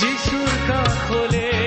যিচুৰ 0.00 0.52
কাষলে 0.68 1.63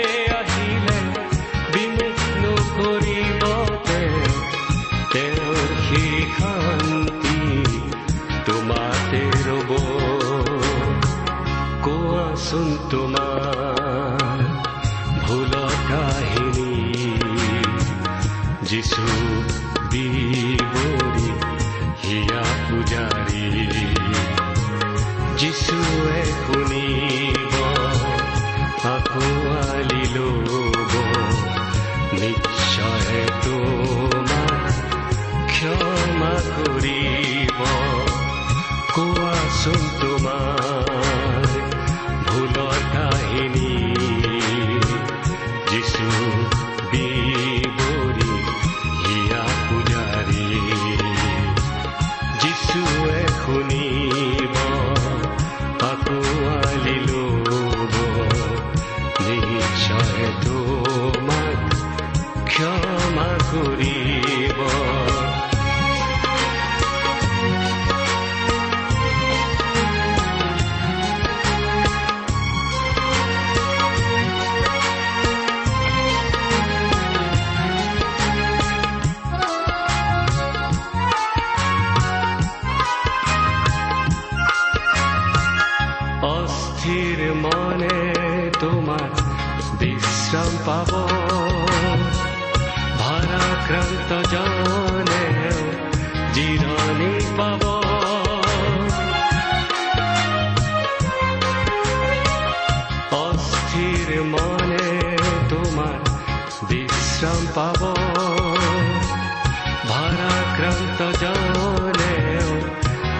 ভাৰাক্ৰান্ত 109.89 110.99
জনে 111.21 112.15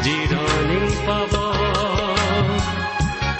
জিৰণি 0.05 0.79
পাব 1.07 1.33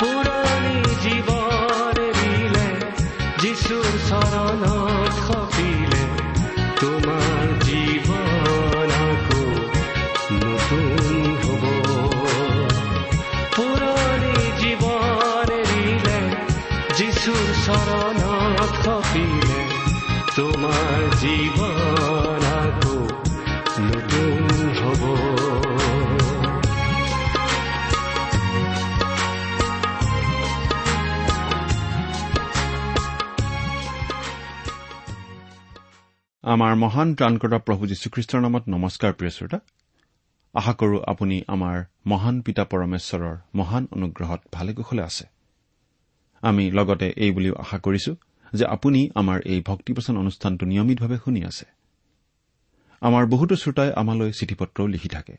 পুৰণি 0.02 0.78
জীৱন 1.04 1.98
দিলে 2.20 2.68
যিচুৰ 3.42 3.88
চৰণত 4.10 5.16
সপিলে 5.26 6.04
তোমাৰ 6.82 7.46
জীৱন 7.68 8.94
আকৌ 9.00 9.44
নতুন 10.44 10.96
হ'ব 11.44 11.64
পুৰণি 13.58 14.36
জীৱন 14.62 15.50
দিলে 15.72 16.20
যিচুৰ 16.98 17.46
চৰণত 17.66 18.72
সপিলে 18.86 19.62
তোমাৰ 20.36 21.00
জীৱন 21.22 21.77
আমাৰ 36.48 36.76
মহান 36.76 37.10
ত্ৰাণকৰ্তা 37.16 37.58
প্ৰভু 37.58 37.88
যীশুখ্ৰীষ্টৰ 37.88 38.42
নামত 38.42 38.64
নমস্কাৰ 38.70 39.14
প্ৰিয় 39.14 39.32
শ্ৰোতা। 39.32 39.60
আশা 40.56 40.74
কৰো 40.74 40.98
আপুনি 41.08 41.42
আমাৰ 41.48 41.78
মহান 42.06 42.42
পিতা 42.42 42.64
পৰমেশ্বৰৰ 42.64 43.36
মহান 43.56 43.88
অনুগ্ৰহত 43.92 44.42
ভালে 44.52 44.74
কুশলে 44.74 45.04
আছে। 45.04 45.26
আমি 46.44 46.72
লগতে 46.72 47.08
এই 47.18 47.32
বুলিও 47.32 47.54
আশা 47.54 47.78
কৰিছো 47.78 48.12
যে 48.54 48.66
আপুনি 48.66 49.10
আমাৰ 49.16 49.38
এই 49.46 49.62
ভক্তিপচন 49.62 50.18
অনুষ্ঠানটো 50.18 50.66
নিয়মিতভাৱে 50.66 51.18
শুনি 51.26 51.42
আছে। 51.44 51.66
আমাৰ 53.02 53.24
বহুতো 53.26 53.56
শ্ৰোতাই 53.56 53.92
আমালৈ 53.92 54.32
চিঠি 54.32 54.56
পত্ৰও 54.56 54.88
লিখি 54.88 55.10
থাকে। 55.10 55.36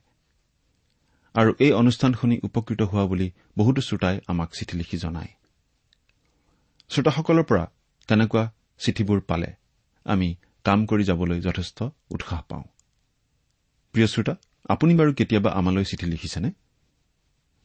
আৰু 1.35 1.51
এই 1.59 1.73
অনুষ্ঠান 1.73 2.13
শুনি 2.13 2.37
উপকৃত 2.43 2.83
হোৱা 2.83 3.05
বুলি 3.07 3.31
বহুতো 3.59 3.81
শ্ৰোতাই 3.81 4.21
আমাক 4.27 4.49
চিঠি 4.53 4.75
লিখি 4.79 4.97
জনায়। 4.99 5.33
শ্ৰোতাসকলৰ 6.89 7.43
পৰা 7.43 7.65
তেনেকুৱা 8.09 8.45
চিঠিবোৰ 8.79 9.21
পালে। 9.21 9.51
আমি 10.05 10.37
কাম 10.69 10.87
কৰি 10.87 11.05
যাবলৈ 11.05 11.41
যথেষ্ট 11.41 11.83
উৎসাহ 12.11 12.43
পাওঁ। 12.49 12.63
প্ৰিয় 13.93 14.07
শ্ৰোতা 14.07 14.35
আপুনি 14.69 14.95
বাৰু 14.95 15.13
কেতিয়াবা 15.13 15.51
আমালৈ 15.51 15.85
চিঠি 15.85 16.07
লিখিছেনে? 16.07 16.51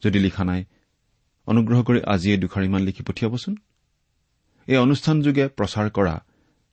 যদি 0.04 0.18
লিখা 0.18 0.44
নাই 0.44 0.64
অনুগ্ৰহ 1.46 1.82
কৰি 1.82 2.00
আজিয়ে 2.02 2.36
দুখাৰিমান 2.36 2.82
লিখি 2.82 3.02
পঠিয়াবচোন। 3.02 3.56
এই 4.66 4.76
অনুষ্ঠানযোগে 4.76 5.48
প্ৰচাৰ 5.48 5.90
কৰা 5.90 6.24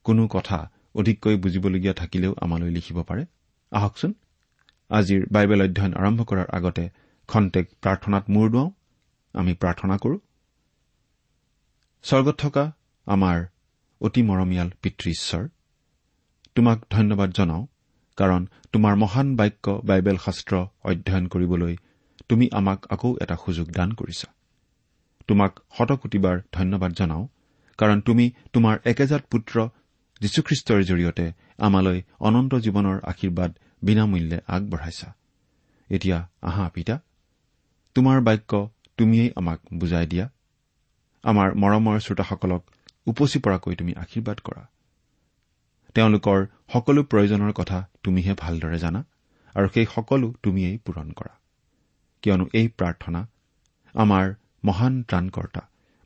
কোনো 0.03 0.27
কথা 0.27 0.71
অধিককৈ 0.95 1.35
বুজিবলগীয়া 1.37 1.93
থাকিলেও 1.93 2.35
আমালৈ 2.41 2.69
লিখিব 2.69 3.03
পাৰে। 3.03 3.25
আহকচোন। 3.71 4.13
আজিৰ 4.89 5.25
বাইবেল 5.31 5.61
অধ্যয়ন 5.63 5.93
আৰম্ভ 5.93 6.21
কৰাৰ 6.23 6.45
আগতে 6.49 6.89
খন্তেক 7.27 7.69
প্ৰাৰ্থনাত 7.81 8.29
মূৰ 8.29 8.49
দুৱাওঁ। 8.49 8.71
আমি 9.33 9.53
প্ৰাৰ্থনা 9.53 9.97
কৰো। 9.97 10.19
স্বৰ্গত 12.03 12.35
থকা 12.39 12.71
আমাৰ 13.05 13.45
অতি 14.01 14.21
মৰমীয়াল 14.21 14.69
পিতৃ 14.81 15.09
ঈশ্বৰ 15.09 15.47
তোমাক 16.55 16.77
ধন্যবাদ 16.89 17.29
জনাওঁ 17.31 17.63
কাৰণ 18.17 18.41
তোমাৰ 18.73 18.95
মহান 18.95 19.27
বাক্য 19.35 19.65
বাইবেল 19.83 20.17
শাস্ত্ৰ 20.25 20.53
অধ্যয়ন 20.83 21.25
কৰিবলৈ 21.27 21.75
তুমি 22.29 22.45
আমাক 22.51 22.79
আকৌ 22.93 23.11
এটা 23.21 23.35
সুযোগ 23.45 23.67
দান 23.71 23.89
কৰিছা। 23.91 24.27
তোমাক 25.27 25.51
শতকোটিবাৰ 25.77 26.35
ধন্যবাদ 26.51 26.91
জনাওঁ 26.91 27.23
কাৰণ 27.79 28.01
তুমি 28.01 28.25
তোমাৰ 28.53 28.75
একেজাত 28.85 29.23
পুত্ৰ 29.31 29.55
যীশুখ্ৰীষ্টৰ 30.21 30.81
জৰিয়তে 30.83 31.25
আমালৈ 31.57 31.99
অনন্ত 32.19 32.53
জীৱনৰ 32.55 32.97
আশীৰ্বাদ 33.03 33.51
বিনামূল্যে 33.83 34.37
আগবঢ়াইছা। 34.47 35.09
এতিয়া 35.89 36.17
আহা 36.41 36.65
পিতা 36.69 36.95
তোমাৰ 37.95 38.17
বাক্য 38.21 38.51
তুমিয়েই 38.97 39.31
আমাক 39.35 39.59
বুজাই 39.73 40.05
দিয়া। 40.07 40.25
আমাৰ 41.23 41.47
মৰমৰ 41.55 41.97
শ্ৰোতাসকলক 41.99 42.61
উপচি 43.07 43.39
পৰাকৈ 43.39 43.73
তুমি 43.75 43.93
আশীৰ্বাদ 43.93 44.37
কৰা। 44.39 44.63
তেওঁলোকৰ 45.95 46.45
সকলো 46.73 47.03
প্ৰয়োজনৰ 47.03 47.51
কথা 47.51 47.87
তুমিহে 48.03 48.33
ভালদৰে 48.33 48.77
জানা 48.79 49.01
আৰু 49.55 49.67
সেই 49.73 49.85
সকলো 49.95 50.33
তুমিয়েই 50.43 50.77
পূৰণ 50.77 51.11
কৰা। 51.11 51.33
কিয়নো 52.21 52.45
এই 52.53 52.67
প্ৰাৰ্থনা 52.67 53.27
আমাৰ 53.95 54.33
মহান 54.65 55.03
ত্ৰাণকৰ্তা 55.03 55.61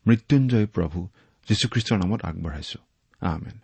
মৃত্যুঞ্জয় 0.07 0.65
প্ৰভু 0.65 1.07
যীশুখ্ৰীষ্টৰ 1.47 1.97
নামত 1.97 2.25
আগবঢ়াইছো। 2.25 2.79
আমেন। 3.21 3.57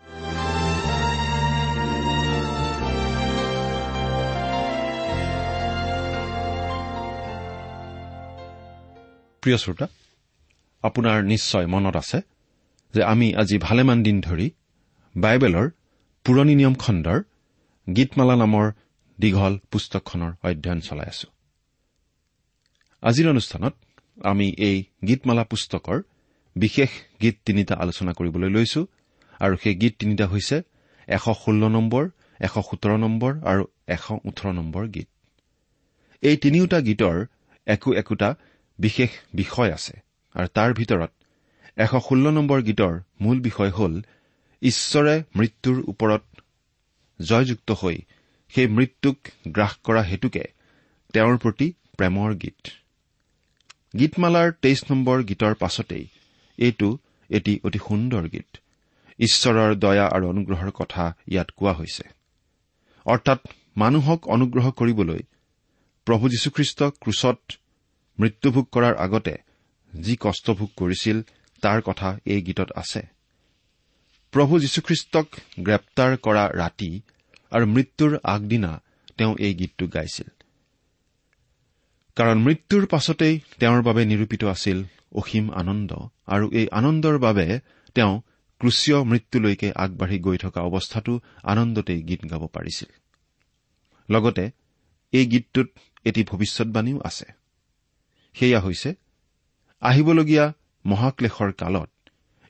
প্ৰিয় 9.41 9.57
শ্ৰোতা 9.57 9.87
আপোনাৰ 10.83 11.23
নিশ্চয় 11.23 11.65
মনত 11.67 11.95
আছে 11.95 12.21
যে 12.93 13.03
আমি 13.03 13.35
আজি 13.35 13.57
ভালেমান 13.57 14.03
দিন 14.03 14.21
ধৰি 14.21 14.51
বাইবেলৰ 15.17 15.69
পুৰণি 16.25 16.53
নিয়ম 16.59 16.75
খণ্ডৰ 16.83 17.19
গীতমালা 17.87 18.35
নামৰ 18.43 18.65
দীঘল 19.17 19.53
পুস্তকখনৰ 19.71 20.31
অধ্যয়ন 20.47 20.79
চলাই 20.87 21.07
আছো। 21.13 21.27
আজিৰ 23.03 23.25
অনুষ্ঠানত 23.33 23.73
আমি 24.31 24.47
এই 24.67 24.77
গীতমালা 25.07 25.43
পুস্তকৰ 25.51 25.97
বিশেষ 26.55 26.91
গীত 27.21 27.35
তিনিটা 27.47 27.73
আলোচনা 27.83 28.11
কৰিবলৈ 28.17 28.49
লৈছো 28.55 28.81
আৰু 29.39 29.55
সেই 29.63 29.75
গীত 29.81 29.93
তিনিটা 30.01 30.25
হৈছে 30.31 30.57
এশ 31.07 31.25
ষোল্ল 31.43 31.63
নম্বৰ 31.75 32.03
এশ 32.45 32.53
সোতৰ 32.67 32.91
নম্বৰ 33.05 33.31
আৰু 33.51 33.63
এশ 33.95 34.05
ওঠৰ 34.29 34.47
নম্বৰ 34.59 34.83
গীত। 34.95 35.09
এই 36.23 36.35
তিনিওটা 36.43 36.79
গীতৰ 36.87 37.17
একো 37.67 37.89
একোটা 38.01 38.29
বিশেষ 38.79 39.11
বিষয় 39.39 39.71
আছে 39.77 39.95
আৰু 40.35 40.47
তাৰ 40.57 40.69
ভিতৰত 40.79 41.11
এশ 41.83 41.91
ষোল্ল 42.07 42.25
নম্বৰ 42.37 42.59
গীতৰ 42.67 42.93
মূল 43.23 43.37
বিষয় 43.47 43.71
হ'ল 43.77 43.93
ঈশ্বৰে 44.61 45.23
মৃত্যুৰ 45.35 45.83
ওপৰত 45.87 46.23
জয়যুক্ত 47.21 47.71
হৈ 47.71 47.97
সেই 48.49 48.67
মৃত্যুক 48.67 49.17
গ্ৰাস 49.47 49.73
কৰা 49.83 50.01
হেতুকে 50.01 50.43
তেওঁৰ 51.13 51.37
প্ৰতি 51.37 51.73
প্ৰেমৰ 51.97 52.35
গীত। 52.35 52.67
গীতমালাৰ 53.99 54.51
তেইছ 54.61 54.91
নম্বৰ 54.91 55.23
গীতৰ 55.23 55.53
পাছতেই 55.53 56.05
এইটো 56.57 56.97
এটি 57.29 57.59
অতি 57.63 57.79
সুন্দৰ 57.87 58.29
গীত। 58.29 58.57
ঈশ্বৰৰ 59.19 59.75
দয়া 59.75 60.05
আৰু 60.07 60.29
অনুগ্ৰহৰ 60.29 60.71
কথা 60.71 61.15
ইয়াত 61.27 61.49
কোৱা 61.51 61.73
হৈছে। 61.73 62.03
অৰ্থাৎ 63.05 63.39
মানুহক 63.77 64.27
অনুগ্ৰহ 64.27 64.71
কৰিবলৈ 64.71 65.21
প্ৰভু 66.05 66.29
যীশুখ্ৰীষ্ট 66.29 66.83
ক্ৰুচত 66.83 67.39
মৃত্যুভোগ 68.19 68.65
কৰাৰ 68.71 68.95
আগতে 68.95 69.37
যি 69.99 70.15
কষ্টভোগ 70.19 70.69
কৰিছিল 70.77 71.21
তাৰ 71.61 71.81
কথা 71.81 72.19
এই 72.25 72.41
গীতত 72.41 72.71
আছে। 72.75 73.20
প্ৰভু 74.31 74.59
যীশুখ্ৰীষ্টক 74.59 75.27
গ্ৰেপ্তাৰ 75.59 76.17
কৰা 76.17 76.49
ৰাতি 76.49 77.01
আৰু 77.51 77.65
মৃত্যুৰ 77.65 78.19
আগদিনা 78.23 78.81
তেওঁ 79.17 79.35
এই 79.39 79.53
গীতটো 79.53 79.87
গাইছিল। 79.87 80.27
কাৰণ 82.15 82.39
মৃত্যুৰ 82.39 82.85
পাছতেই 82.85 83.39
তেওঁৰ 83.59 83.81
বাবে 83.81 84.05
নিৰূপিত 84.05 84.43
আছিল 84.43 84.83
অসীম 85.15 85.51
আনন্দ 85.51 85.93
আৰু 86.27 86.51
এই 86.51 86.67
আনন্দৰ 86.71 87.17
বাবে 87.19 87.59
তেওঁ 87.95 88.21
ক্ৰুচীয় 88.59 89.03
মৃত্যুলৈকে 89.03 89.71
আগবাঢ়ি 89.75 90.19
গৈ 90.19 90.37
থকা 90.37 90.61
অৱস্থাটো 90.61 91.19
আনন্দতেই 91.43 92.03
গীত 92.03 92.31
গাব 92.31 92.47
পাৰিছিল। 92.47 92.89
লগতে 94.09 94.51
এই 95.11 95.25
গীতটোত 95.25 95.67
এটি 96.05 96.23
ভৱিষ্যৎবাণীও 96.23 97.01
আছে। 97.03 97.25
সেয়া 98.33 98.59
হৈছে 98.59 98.93
আহিবলগীয়া 99.81 100.53
মহাক্লেশৰ 100.85 101.51
কালত 101.51 101.90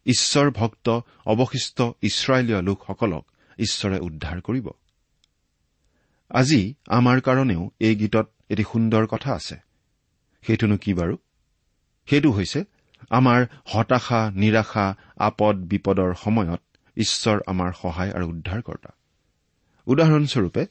ঈশ্বৰ 0.05 0.51
ভক্ত 0.51 0.99
অৱশিষ্ট 1.25 1.81
ইছৰাইলীয় 2.01 2.61
লোকসকলক 2.61 3.25
ঈশ্বৰে 3.57 3.99
উদ্ধাৰ 3.99 4.41
কৰিব। 4.41 4.69
আজি 6.29 6.73
আমাৰ 6.87 7.21
কাৰণেও 7.21 7.69
এই 7.79 7.95
গীতত 7.95 8.33
এটি 8.49 8.63
সুন্দৰ 8.63 9.07
কথা 9.07 9.33
আছে। 9.33 9.57
সেইটোনো 10.41 10.77
কি 10.77 10.93
বাৰু? 10.93 11.17
সেইটো 12.05 12.31
হৈছে 12.31 12.63
আমাৰ 13.09 13.45
হতাশা 13.65 14.31
নিৰাশা 14.31 14.95
আপদ 15.17 15.55
বিপদৰ 15.55 16.13
সময়ত 16.13 16.61
ঈশ্বৰ 16.97 17.39
আমাৰ 17.47 17.71
সহায় 17.81 18.11
আৰু 18.11 18.27
উদ্ধাৰকৰ্তা। 18.27 18.89
উদাহৰণস্বৰূপে 19.85 20.65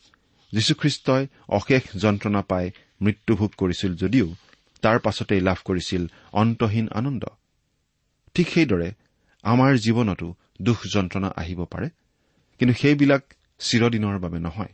যীশুখ্ৰীষ্টই 0.52 1.26
অশেষ 1.48 1.82
যন্ত্ৰণা 1.96 2.42
পাই 2.42 2.70
মৃত্যুভোগ 3.00 3.50
কৰিছিল 3.56 3.96
যদিও 3.96 4.34
তাৰ 4.82 4.98
পাছতেই 4.98 5.40
লাভ 5.40 5.56
কৰিছিল 5.64 6.06
অন্তহীন 6.32 6.88
আনন্দ। 6.88 7.24
ঠিক 8.34 8.48
সেইদৰে 8.48 8.92
আমাৰ 9.44 9.76
জীৱনতো 9.76 10.34
দুখ 10.62 10.78
যন্ত্ৰণা 10.86 11.28
আহিব 11.36 11.64
পাৰে 11.64 11.88
কিন্তু 12.58 12.74
সেইবিলাক 12.82 13.22
চিৰদিনৰ 13.60 14.18
বাবে 14.18 14.38
নহয়। 14.38 14.72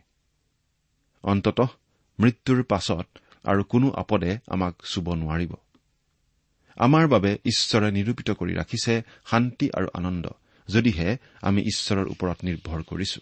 অন্তত 1.25 1.61
মৃত্যুৰ 2.19 2.63
পাছত 2.63 3.07
আৰু 3.45 3.65
কোনো 3.65 3.91
আপদে 3.91 4.39
আমাক 4.47 4.75
চুব 4.85 5.15
নোৱাৰিব। 5.15 5.53
আমাৰ 6.77 7.09
বাবে 7.09 7.39
ঈশ্বৰে 7.45 7.91
নিৰূপিত 7.91 8.31
কৰি 8.31 8.53
ৰাখিছে 8.55 9.03
শান্তি 9.31 9.67
আৰু 9.71 9.89
আনন্দ 9.95 10.25
যদিহে 10.69 11.17
আমি 11.43 11.61
ঈশ্বৰৰ 11.63 12.07
ওপৰত 12.07 12.39
নিৰ্ভৰ 12.45 12.83
কৰিছো। 12.83 13.21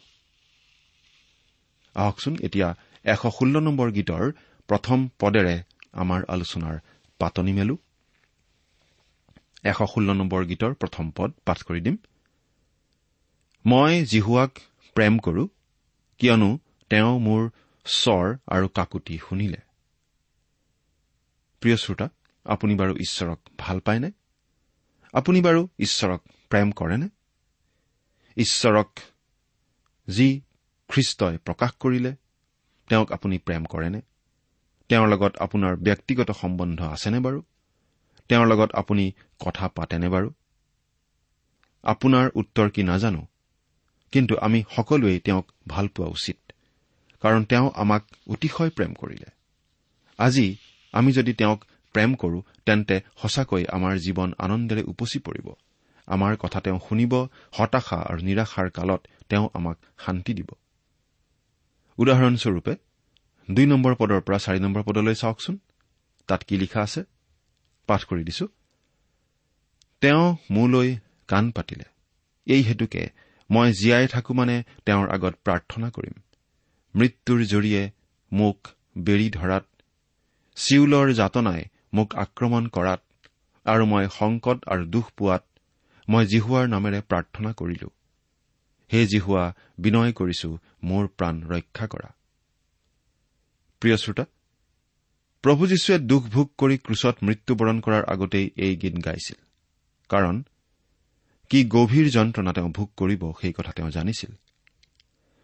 আহকচোন 1.95 2.35
এতিয়া 2.43 2.69
এশ 3.05 3.23
ষোল্ল 3.39 3.61
নম্বৰ 3.61 3.91
গীতৰ 3.91 4.33
প্ৰথম 4.69 5.09
পদেৰে 5.19 5.63
আমাৰ 5.93 6.21
আলোচনাৰ 6.29 6.79
পাতনি 7.19 7.53
মেলো। 7.53 7.77
এশ 9.65 9.77
ষোল্ল 9.77 10.13
নম্বৰ 10.13 10.45
গীতৰ 10.45 10.75
প্ৰথম 10.75 11.11
পদ 11.11 11.31
পাঠ 11.45 11.63
কৰি 11.63 11.81
দিম। 11.81 11.97
মই 13.67 14.05
জিহুৱাক 14.05 14.59
প্ৰেম 14.95 15.19
কৰো 15.19 15.49
কিয়নো 16.19 16.59
তেওঁ 16.91 17.19
মোৰ 17.19 17.51
স্বৰ 17.85 18.37
আৰু 18.49 18.69
কাকুতি 18.69 19.19
শুনিলে। 19.19 19.57
প্ৰিয় 21.61 21.77
শ্ৰোতা 21.77 22.09
আপুনি 22.45 22.75
বাৰু 22.75 22.97
ঈশ্বৰক 22.97 23.41
ভাল 23.59 23.81
পায়নে? 23.81 24.11
আপুনি 25.13 25.41
বাৰু 25.41 25.69
ঈশ্বৰক 25.79 26.23
প্ৰেম 26.49 26.73
কৰেনে? 26.73 27.09
ঈশ্বৰক 28.37 28.99
যি 30.09 30.41
খ্ৰীষ্টই 30.89 31.39
প্ৰকাশ 31.39 31.73
কৰিলে 31.81 32.17
তেওঁক 32.89 33.13
আপুনি 33.13 33.39
প্ৰেম 33.39 33.65
কৰেনে? 33.65 34.01
তেওঁৰ 34.89 35.09
লগত 35.09 35.37
আপোনাৰ 35.37 35.77
ব্যক্তিগত 35.77 36.31
সম্বন্ধ 36.31 36.83
আছেনে 36.83 37.21
বাৰু? 37.21 37.43
তেওঁৰ 38.29 38.47
লগত 38.47 38.71
আপুনি 38.73 39.05
কথা 39.41 39.69
পাতেনে 39.69 40.09
বাৰু? 40.09 40.29
আপোনাৰ 41.85 42.27
উত্তৰ 42.35 42.71
কি 42.71 42.83
নাজানো 42.83 43.23
কিন্তু 44.13 44.35
আমি 44.37 44.65
সকলোৱেই 44.77 45.19
তেওঁক 45.21 45.47
ভাল 45.69 45.89
পোৱা 45.89 46.09
উচিত 46.09 46.39
কাৰণ 47.23 47.45
তেওঁ 47.45 47.71
আমাক 47.75 48.03
অতিশয় 48.27 48.71
প্ৰেম 48.71 48.93
কৰিলে। 48.95 49.29
আজি 50.19 50.47
আমি 50.95 51.13
যদি 51.13 51.33
তেওঁক 51.33 51.61
প্ৰেম 51.95 52.11
কৰো 52.15 52.39
তেন্তে 52.67 52.97
সঁচাকৈ 53.23 53.65
আমাৰ 53.67 53.93
জীৱন 53.99 54.31
আনন্দেৰে 54.39 54.83
উপচি 54.83 55.19
পৰিব। 55.19 55.47
আমাৰ 56.07 56.37
কথা 56.37 56.61
তেওঁ 56.61 56.79
শুনিব 56.89 57.13
হতাশা 57.53 57.99
আৰু 58.11 58.21
নিৰাশাৰ 58.21 58.69
কালত 58.71 59.01
তেওঁ 59.29 59.49
আমাক 59.55 59.77
শান্তি 60.05 60.33
দিব। 60.35 60.51
উদাহৰণস্বৰূপে 61.99 62.75
দুই 63.49 63.67
নম্বৰ 63.67 63.95
পদৰ 63.95 64.21
পৰা 64.21 64.39
চাৰি 64.39 64.61
নম্বৰ 64.61 64.83
পদলৈ 64.83 65.15
চাওকচোন। 65.15 65.59
তাত 66.29 66.41
কি 66.43 66.55
লিখা 66.59 66.81
আছে? 66.83 67.01
পাঠ 67.87 68.01
কৰি 68.05 68.23
দিছো। 68.25 68.47
তেওঁ 70.03 70.37
মোলৈ 70.51 70.97
কাণ 71.29 71.45
পাতিলে। 71.51 71.87
এই 72.47 72.63
হেতুকে 72.63 73.03
মই 73.51 73.69
জীয়াই 73.73 74.07
থাকো 74.07 74.33
মানে 74.35 74.57
তেওঁৰ 74.87 75.07
আগত 75.11 75.35
প্ৰাৰ্থনা 75.45 75.89
কৰিম। 75.91 76.17
মৃত্যুৰ 76.95 77.41
জৰিয়ে 77.45 77.83
মোক 78.33 78.59
বেৰি 78.99 79.29
ধৰাত 79.31 79.65
চিউলৰ 80.57 81.13
যাতনাই 81.13 81.63
মোক 81.95 82.09
আক্ৰমণ 82.15 82.65
কৰাত 82.67 83.01
আৰু 83.67 83.85
মই 83.87 84.05
সংকট 84.19 84.59
আৰু 84.67 84.83
দুখ 84.87 85.07
পোৱাত 85.17 85.45
মই 86.09 86.25
জিহুৱাৰ 86.27 86.67
নামেৰে 86.69 87.01
প্ৰাৰ্থনা 87.01 87.51
কৰিলো। 87.53 87.89
হে 88.91 89.01
জিহুৱা 89.07 89.45
বিনয় 89.79 90.13
কৰিছো 90.13 90.49
মোৰ 90.83 91.05
প্ৰাণ 91.19 91.35
ৰক্ষা 91.43 91.87
কৰা। 91.87 92.09
প্ৰিয় 93.83 93.97
শ্ৰোতা 93.97 94.25
প্ৰভু 95.45 95.67
যীশুৱে 95.67 95.99
দুখ 95.99 96.23
ভোগ 96.25 96.51
কৰি 96.59 96.79
ক্ৰুচত 96.79 97.17
মৃত্যুবৰণ 97.23 97.81
কৰাৰ 97.81 98.05
আগতেই 98.05 98.51
এই 98.57 98.77
গীত 98.77 98.95
গাইছিল। 99.05 99.37
কাৰণ 100.09 100.43
কি 101.51 101.65
গভীৰ 101.65 102.11
যন্ত্ৰণা 102.11 102.53
তেওঁ 102.53 102.71
ভোগ 102.71 102.91
কৰিব 102.97 103.33
সেই 103.41 103.53
কথা 103.53 103.73
তেওঁ 103.73 103.91
জানিছিল। 103.91 104.31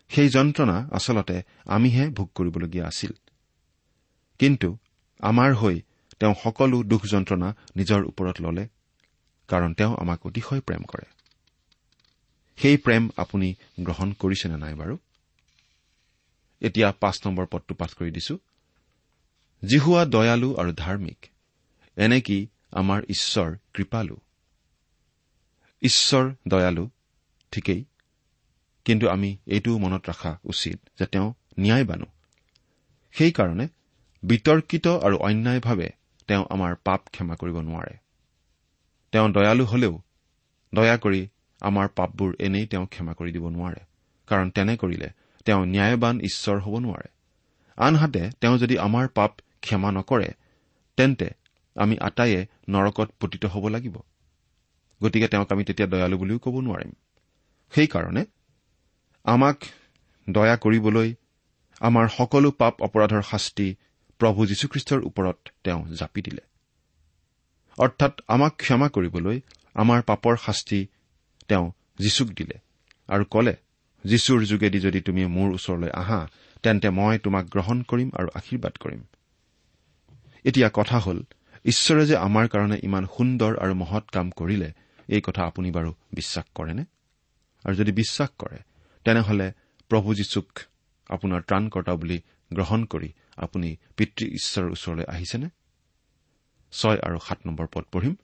সেই 0.09 0.29
যন্ত্ৰণা 0.29 0.89
আচলতে 0.93 1.43
আমিহে 1.67 2.09
ভোগ 2.09 2.31
কৰিবলগীয়া 2.35 2.87
আছিল। 2.87 3.13
কিন্তু 4.39 4.79
আমাৰ 5.19 5.55
হৈ 5.55 5.81
তেওঁ 6.19 6.35
সকলো 6.43 6.83
দুখ 6.83 7.07
যন্ত্ৰণা 7.07 7.55
নিজৰ 7.77 8.05
ওপৰত 8.05 8.41
ললে 8.41 8.69
কাৰণ 9.49 9.75
তেওঁ 9.75 9.97
আমাক 10.01 10.27
অতিশয় 10.27 10.61
প্ৰেম 10.61 10.83
কৰে। 10.83 11.07
সেই 12.57 12.77
প্ৰেম 12.77 13.11
আপুনি 13.17 13.55
গ্ৰহণ 13.81 14.13
কৰিছেনে 14.13 14.57
নাই 14.57 14.75
বাৰু? 14.75 14.99
এতিয়া 16.61 16.93
পাঁচ 16.93 17.27
নম্বৰ 17.27 17.47
পদটো 17.47 17.75
পাঠ 17.75 17.95
কৰি 17.95 18.11
দিছো। 18.11 18.39
জিহুৱা 19.69 20.05
দয়ালু 20.05 20.55
আৰু 20.55 20.73
ধাৰ্মিক। 20.73 21.27
এনেকি 21.97 22.49
আমাৰ 22.71 23.03
ঈশ্বৰ 23.03 23.57
কৃপালু? 23.75 24.17
ঈশ্বৰ 25.83 26.35
দয়ালু 26.49 26.91
ঠিকেই। 27.53 27.85
কিন্তু 28.85 29.09
আমি 29.09 29.37
এইটোও 29.47 29.79
মনত 29.79 30.11
ৰখা 30.11 30.39
উচিত 30.45 30.81
যে 30.99 31.07
তেওঁ 31.07 31.35
ন্যায়বানো 31.61 32.07
সেইকাৰণে 33.13 33.69
বিতৰ্কিত 34.23 34.89
আৰু 34.89 35.17
অন্যায়ভাৱে 35.17 35.91
তেওঁ 36.27 36.45
আমাৰ 36.51 36.75
পাপ 36.85 37.01
ক্ষমা 37.13 37.37
কৰিব 37.37 37.61
নোৱাৰে। 37.61 37.97
তেওঁ 39.13 39.29
দয়ালু 39.29 39.65
হলেও 39.65 40.03
দয়া 40.75 40.97
কৰি 40.97 41.29
আমাৰ 41.61 41.89
পাপবোৰ 41.89 42.35
এনেই 42.39 42.67
তেওঁ 42.67 42.87
ক্ষমা 42.87 43.13
কৰি 43.13 43.33
দিব 43.33 43.49
নোৱাৰে। 43.49 43.81
কাৰণ 44.27 44.51
তেনে 44.51 44.77
কৰিলে 44.77 45.11
তেওঁ 45.45 45.67
ন্যায়বান 45.67 46.21
ঈশ্বৰ 46.21 46.61
হ'ব 46.61 46.79
নোৱাৰে। 46.79 47.09
আনহাতে 47.77 48.31
তেওঁ 48.41 48.59
যদি 48.59 48.79
আমাৰ 48.79 49.09
পাপ 49.09 49.33
ক্ষমা 49.63 49.91
নকৰে 49.93 50.31
তেন্তে 50.99 51.29
আমি 51.77 51.95
আটাইয়ে 51.99 52.41
নৰকত 52.69 53.09
পতিত 53.21 53.45
হ'ব 53.47 53.65
লাগিব। 53.69 53.97
গতিকে 55.01 55.29
তেওঁক 55.29 55.53
আমি 55.53 55.65
তেতিয়া 55.65 55.89
দয়ালু 55.89 56.17
বুলিও 56.19 56.39
ক'ব 56.39 56.55
নোৱাৰিম। 56.61 56.93
সেইকাৰণে 57.73 58.23
আমাক 59.25 59.59
দয়া 60.29 60.57
কৰিবলৈ 60.57 61.09
আমাৰ 61.81 62.07
সকলো 62.09 62.51
পাপ 62.51 62.75
অপৰাধৰ 62.83 63.23
শাস্তি 63.23 63.67
প্ৰভু 64.21 64.41
যীশুখ্ৰীষ্টৰ 64.47 65.01
ওপৰত 65.09 65.39
তেওঁ 65.65 65.81
জাপি 65.95 66.21
দিলে। 66.23 66.43
অৰ্থাৎ 67.79 68.15
আমাক 68.29 68.53
ক্ষমা 68.57 68.89
কৰিবলৈ 68.89 69.37
আমাৰ 69.75 70.01
পাপৰ 70.03 70.35
শাস্তি 70.37 70.81
তেওঁ 71.49 71.67
যীশুক 71.99 72.29
দিলে 72.29 72.57
আৰু 73.09 73.25
কলে 73.25 73.55
যীশুৰ 74.05 74.41
যোগেদি 74.45 74.79
যদি 74.81 75.01
তুমি 75.01 75.23
মোৰ 75.27 75.49
ওচৰলৈ 75.55 75.91
আহা 76.03 76.21
তেন্তে 76.63 76.89
মই 76.91 77.19
তোমাক 77.19 77.45
গ্ৰহণ 77.47 77.79
কৰিম 77.83 78.09
আৰু 78.15 78.29
আশীৰ্বাদ 78.35 78.75
কৰিম। 78.81 79.03
এতিয়া 80.45 80.71
কথা 80.75 80.99
হ'ল 80.99 81.23
ঈশ্বৰে 81.65 82.07
যে 82.07 82.17
আমাৰ 82.17 82.49
কাৰণে 82.49 82.77
ইমান 82.83 83.07
সুন্দৰ 83.17 83.59
আৰু 83.59 83.75
মহৎ 83.75 84.09
কাম 84.09 84.31
কৰিলে 84.31 84.73
এই 85.09 85.21
কথা 85.21 85.43
আপুনি 85.45 85.71
বাৰু 85.71 85.95
বিশ্বাস 86.13 86.45
কৰেনে? 86.55 86.85
আৰু 87.65 87.75
যদি 87.75 87.93
বিশ্বাস 87.93 88.31
কৰে 88.39 88.59
তেনেহলে 89.05 89.53
প্ৰভু 89.89 90.15
যীশুক 90.15 90.49
আপোনাৰ 91.09 91.41
ত্ৰাণকৰ্তা 91.43 91.95
বুলি 91.95 92.19
গ্ৰহণ 92.53 92.85
কৰি 92.85 93.13
আপুনি 93.37 93.77
পিতৃ 93.97 94.27
ঈশ্বৰৰ 94.27 94.71
ওচৰলৈ 94.71 95.05
আহিছেনে? 95.09 95.49
ছয় 96.73 96.99
আৰু 96.99 97.19
সাত 97.29 97.39
নম্বৰ 97.47 97.67
পদ 97.73 97.85
পঢ়িম। 97.93 98.15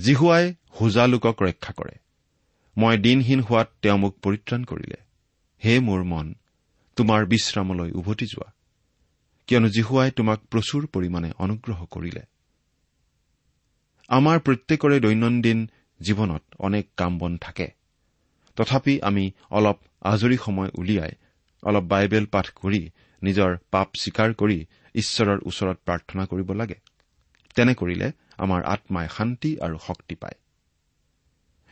জিহুৱাই 0.00 0.54
হোজা 0.80 1.06
লোকক 1.06 1.42
ৰক্ষা 1.42 1.72
কৰে। 1.72 1.94
মই 2.76 2.98
দিনহীন 2.98 3.40
হোৱাত 3.40 3.68
তেওঁ 3.82 3.98
মোক 3.98 4.16
পৰিত্ৰাণ 4.22 4.64
কৰিলে। 4.64 4.96
হে 5.64 5.80
মোৰ 5.80 6.04
মন 6.04 6.34
তোমাৰ 6.96 7.26
বিশ্ৰামলৈ 7.26 7.90
উভতি 7.90 8.26
যোৱা। 8.26 8.52
কিয়নো 9.52 9.68
জিহুৱাই 9.68 10.10
তোমাক 10.10 10.38
প্ৰচুৰ 10.50 10.84
পৰিমাণে 10.86 11.30
অনুগ্ৰহ 11.38 11.78
কৰিলে। 11.84 12.20
আমাৰ 14.08 14.38
প্ৰত্যেকৰে 14.38 15.00
দৈনন্দিন 15.00 15.68
জীৱনত 16.00 16.42
অনেক 16.58 16.88
কাম 16.96 17.18
বন 17.18 17.36
থাকে। 17.36 17.66
তথাপি 18.56 19.00
আমি 19.00 19.32
অলপ 19.50 19.78
আজৰি 20.02 20.36
সময় 20.36 20.70
উলিয়াই 20.74 21.12
অলপ 21.62 21.84
বাইবেল 21.84 22.26
পাঠ 22.26 22.50
কৰি 22.50 22.90
নিজৰ 23.22 23.56
পাপ 23.70 23.88
স্বীকাৰ 23.94 24.34
কৰি 24.34 24.66
ঈশ্বৰৰ 24.94 25.38
ওচৰত 25.38 25.78
প্ৰাৰ্থনা 25.84 26.24
কৰিব 26.26 26.52
লাগে। 26.52 26.80
তেনে 27.54 27.74
কৰিলে 27.74 28.12
আমাৰ 28.38 28.62
আত্মাই 28.64 29.08
শান্তি 29.16 29.56
আৰু 29.60 29.78
শক্তি 29.78 30.14
পায়। 30.14 30.38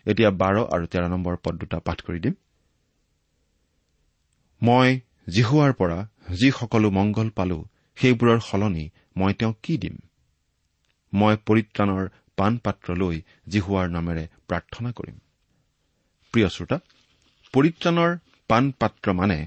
এতিয়া 0.07 0.31
বাৰ 0.31 0.57
আৰু 0.71 0.87
তেৰ 0.87 1.09
নম্বৰ 1.09 1.37
পদ 1.37 1.55
দুটা 1.57 1.79
পাঠ 1.81 1.99
কৰি 2.03 2.21
দিম। 2.21 2.35
মই 4.63 5.01
জিহুৱাৰ 5.29 5.73
পৰা 5.73 6.09
যি 6.31 6.51
সকলো 6.51 6.91
মংগল 6.91 7.29
পালো 7.31 7.70
সেইবোৰৰ 8.01 8.41
সলনি 8.41 8.85
মই 9.17 9.33
তেওঁক 9.35 9.57
কি 9.63 9.75
দিম? 9.77 9.97
মই 11.13 11.35
পৰিত্ৰাণৰ 11.47 12.05
পাণ 12.37 12.59
পাত্ৰ 12.59 12.89
লৈ 12.97 13.17
জিহুৱাৰ 13.49 13.89
নামেৰে 13.91 14.25
প্ৰাৰ্থনা 14.49 14.91
কৰিম। 14.93 15.17
প্ৰিয় 16.35 16.49
শ্ৰোতা 16.49 16.79
পৰিত্ৰাণৰ 17.55 18.11
পাণ 18.49 18.71
পাত্ৰ 18.71 19.13
মানে 19.13 19.39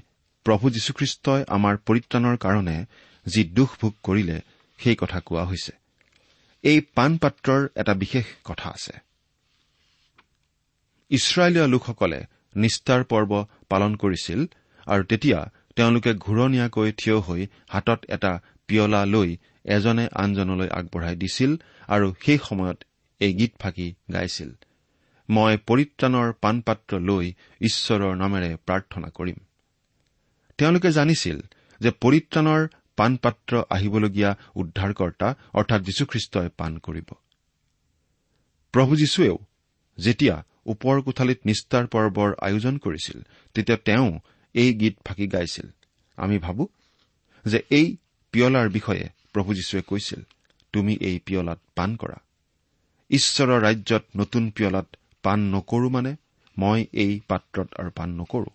প্ৰভু 0.46 0.70
যীশুখ্ৰীষ্টই 0.70 1.42
আমাৰ 1.48 1.78
পৰিত্ৰাণৰ 1.88 2.38
কাৰণে 2.38 2.78
যি 3.26 3.44
দুখ 3.44 3.70
ভোগ 3.82 3.94
কৰিলে 4.04 4.38
সেই 4.80 4.96
কথা 4.96 5.20
কোৱা 5.20 5.44
হৈছে। 5.44 5.74
এই 6.64 6.80
পাণ 6.96 7.18
পাত্ৰৰ 7.18 7.62
এটা 7.76 7.94
বিশেষ 7.94 8.26
কথা 8.44 8.70
আছে। 8.70 8.94
ইছৰাইলীয় 11.12 11.68
লোকসকলে 11.68 12.20
নিষ্ঠাৰ 12.56 13.02
পৰ্ব 13.04 13.32
পালন 13.70 13.96
কৰিছিল 13.96 14.40
আৰু 14.88 15.04
তেতিয়া 15.04 15.40
তেওঁলোকে 15.76 16.12
ঘূৰণীয়াকৈ 16.16 16.92
থিয় 16.92 17.18
হৈ 17.20 17.48
হাতত 17.70 18.00
এটা 18.10 18.32
পিয়লা 18.68 19.06
লৈ 19.06 19.30
এজনে 19.66 20.06
আনজনলৈ 20.16 20.70
আগবঢ়াই 20.70 21.16
দিছিল 21.16 21.52
আৰু 21.88 22.14
সেই 22.26 22.40
সময়ত 22.48 22.80
এই 23.20 23.34
গীত 23.34 23.54
ফাঁকি 23.60 23.88
গাইছিল। 24.14 24.52
মই 25.30 25.58
পৰিত্ৰাণৰ 25.68 26.34
পাণপাত্ৰ 26.42 27.00
লৈ 27.00 27.26
ঈশ্বৰৰ 27.62 28.14
নামেৰে 28.16 28.56
প্ৰাৰ্থনা 28.66 29.10
কৰিম। 29.10 29.38
তেওঁলোকে 30.58 30.92
জানিছিল 30.92 31.38
যে 31.82 31.90
পৰিত্ৰাণৰ 32.02 32.62
পাণপাত্ৰ 32.98 33.64
আহিবলগীয়া 33.70 34.32
উদ্ধাৰকৰ্তা 34.56 35.28
অৰ্থাৎ 35.54 35.82
যীশুখ্ৰীষ্টই 35.82 36.50
পাণ 36.58 36.78
কৰিব। 36.78 37.10
প্ৰভু 38.74 38.96
যীশুৱেও 38.96 39.38
যেতিয়া 39.98 40.36
ওপৰ 40.66 41.02
কোঠালিত 41.02 41.40
নিষ্ঠাৰ 41.46 41.86
পৰ্বৰ 41.88 42.30
আয়োজন 42.42 42.78
কৰিছিল 42.78 43.18
তেতিয়া 43.54 43.78
তেওঁ 43.78 44.20
এই 44.54 44.74
গীত 44.74 44.96
ফাঁকি 45.06 45.28
গাইছিল। 45.28 45.68
আমি 46.18 46.38
ভাবো 46.38 46.68
যে 47.46 47.60
এই 47.70 47.98
পিয়লাৰ 48.34 48.70
বিষয়ে 48.70 49.06
প্ৰভু 49.34 49.54
যীশুৱে 49.54 49.82
কৈছিল 49.88 50.22
তুমি 50.74 50.94
এই 51.02 51.20
পিয়লাত 51.26 51.60
পাণ 51.76 51.96
কৰা। 51.96 52.18
ঈশ্বৰৰ 53.10 53.60
ৰাজ্যত 53.62 54.04
নতুন 54.18 54.52
পিয়লাত 54.52 54.88
পাণ 55.24 55.40
নকৰো 55.40 55.90
মানে 55.90 56.16
মই 56.58 56.86
এই 56.94 57.20
পাত্ৰত 57.28 57.68
আৰু 57.80 57.90
পাণ 57.96 58.10
নকৰো। 58.10 58.50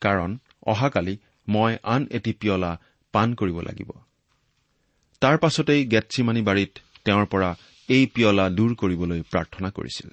কাৰণ 0.00 0.38
অহাকালি 0.66 1.16
মই 1.48 1.76
আন 1.82 2.06
এটি 2.10 2.32
পিয়লা 2.32 2.80
পাণ 3.12 3.34
কৰিব 3.34 3.60
লাগিব। 3.60 3.90
তাৰ 5.20 5.38
পাছতেই 5.38 5.86
গেটছিমানি 5.86 6.42
বাৰীত 6.42 6.72
তেওঁৰ 7.04 7.26
পৰা 7.26 7.50
এই 7.88 8.06
পিয়লা 8.06 8.48
দূৰ 8.48 8.74
কৰিবলৈ 8.74 9.22
প্ৰাৰ্থনা 9.22 9.70
কৰিছিল। 9.70 10.08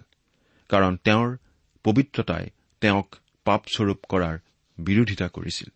কাৰণ 0.70 0.98
তেওঁৰ 0.98 1.38
পবিত্ৰতাই 1.84 2.50
তেওঁক 2.82 3.16
পাপস্বৰূপ 3.46 4.00
কৰাৰ 4.10 4.38
বিৰোধিতা 4.78 5.28
কৰিছিল। 5.28 5.70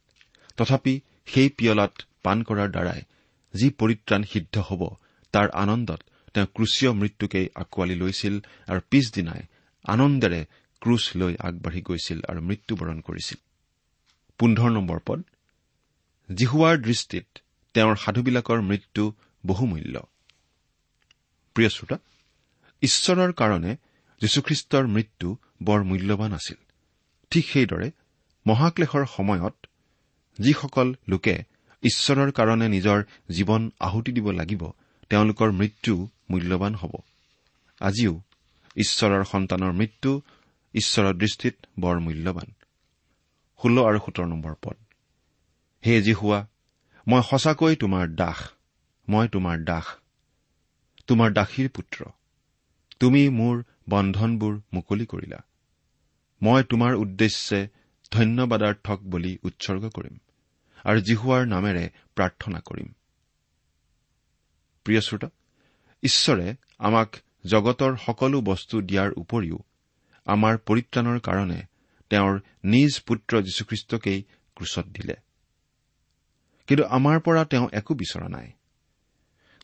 তথাপি 0.58 1.02
সেই 1.26 1.50
পিয়লাত 1.50 1.94
পাণ 2.24 2.44
কৰাৰ 2.44 2.70
দ্বাৰাই 2.70 3.02
যি 3.54 3.70
পৰিত্ৰাণ 3.70 4.24
সিদ্ধ 4.24 4.58
হ'ব 4.58 4.90
তাৰ 5.32 5.50
আনন্দত 5.50 6.02
তেওঁ 6.34 6.48
ক্ৰুচীয় 6.56 6.92
মৃত্যুকেই 6.92 7.50
আঁকোৱালি 7.56 7.96
লৈছিল 7.96 8.40
আৰু 8.68 8.80
পিছদিনাই 8.90 9.42
আনন্দেৰে 9.84 10.46
ক্ৰুচ 10.82 11.18
লৈ 11.18 11.36
আগবাঢ়ি 11.40 11.82
গৈছিল 11.82 12.22
আৰু 12.30 12.42
মৃত্যুবৰণ 12.42 13.02
কৰিছিল। 13.02 13.40
জিহুৱাৰ 16.36 16.78
দৃষ্টিত 16.78 17.26
তেওঁৰ 17.74 17.96
সাধুবিলাকৰ 17.96 18.62
মৃত্যু 18.62 19.14
বহুমূল্য। 19.46 20.02
ঈশ্বৰৰ 22.82 23.32
কাৰণে 23.34 23.78
যীশুখ্ৰীষ্টৰ 24.22 24.88
মৃত্যু 24.88 25.38
বৰ 25.64 25.84
মূল্যৱান 25.84 26.34
আছিল। 26.34 26.58
ঠিক 27.32 27.46
সেইদৰে 27.46 27.92
মহাক্লেশৰ 28.48 29.06
সময়ত 29.06 29.56
যিসকল 30.40 30.94
লোকে 31.08 31.36
ঈশ্বৰৰ 31.84 32.32
কাৰণে 32.32 32.68
নিজৰ 32.68 33.00
জীৱন 33.30 33.72
আহুতি 33.80 34.12
দিব 34.12 34.28
লাগিব 34.32 34.62
তেওঁলোকৰ 35.10 35.52
মৃত্যু 35.52 35.94
মূল্যৱান 36.30 36.76
হ'ব। 36.76 36.94
আজিও 37.82 38.14
ঈশ্বৰৰ 38.76 39.24
সন্তানৰ 39.24 39.72
মৃত্যু 39.72 40.22
ঈশ্বৰৰ 40.74 41.14
দৃষ্টিত 41.14 41.56
বৰ 41.80 42.00
মূল্যৱান। 42.00 42.50
ষোল্ল 43.60 43.78
আৰু 43.86 44.00
সোতৰ 44.06 44.26
নম্বৰ 44.26 44.54
পদ। 44.62 44.78
হে 45.86 46.14
হোৱা 46.14 46.40
মই 47.08 47.22
সঁচাকৈ 47.30 47.76
তোমাৰ 47.76 48.06
দাস 48.16 48.40
মই 49.10 49.28
তোমাৰ 49.28 49.58
দাস 49.64 49.86
তোমাৰ 51.08 51.30
দাসীৰ 51.34 51.70
পুত্ৰ। 51.70 52.06
তুমি 53.00 53.30
মোৰ 53.30 53.64
বন্ধনবোৰ 53.90 54.54
মুকলি 54.74 55.06
কৰিলা। 55.06 55.40
মই 56.42 56.64
তোমাৰ 56.64 56.94
উদ্দেশ্যে 56.96 57.68
ধন্যবাদাৰ্থক 58.12 59.00
বুলি 59.02 59.38
উৎসৰ্গ 59.44 59.90
কৰিম 59.90 60.18
আৰু 60.84 61.02
জিহুৱাৰ 61.02 61.48
নামেৰে 61.48 61.90
প্ৰাৰ্থনা 62.16 62.60
কৰিম। 62.60 62.94
প্ৰিয় 64.84 65.02
শ্ৰোতা 65.02 65.30
ঈশ্বৰে 66.04 66.56
আমাক 66.78 67.16
জগতৰ 67.46 67.98
সকলো 67.98 68.42
বস্তু 68.42 68.82
দিয়াৰ 68.82 69.12
উপৰিও 69.12 69.60
আমাৰ 70.26 70.58
পৰিত্ৰাণৰ 70.58 71.20
কাৰণে 71.20 71.64
তেওঁৰ 72.10 72.40
নিজ 72.64 73.02
পুত্ৰ 73.02 73.42
যীশুখ্ৰীষ্টকেই 73.42 74.24
ক্ৰুচত 74.56 74.88
দিলে। 74.88 75.16
কিন্তু 76.68 76.86
আমাৰ 76.86 77.20
পৰা 77.20 77.46
তেওঁ 77.46 77.70
একো 77.74 77.94
বিচৰা 77.94 78.28
নাই। 78.28 78.52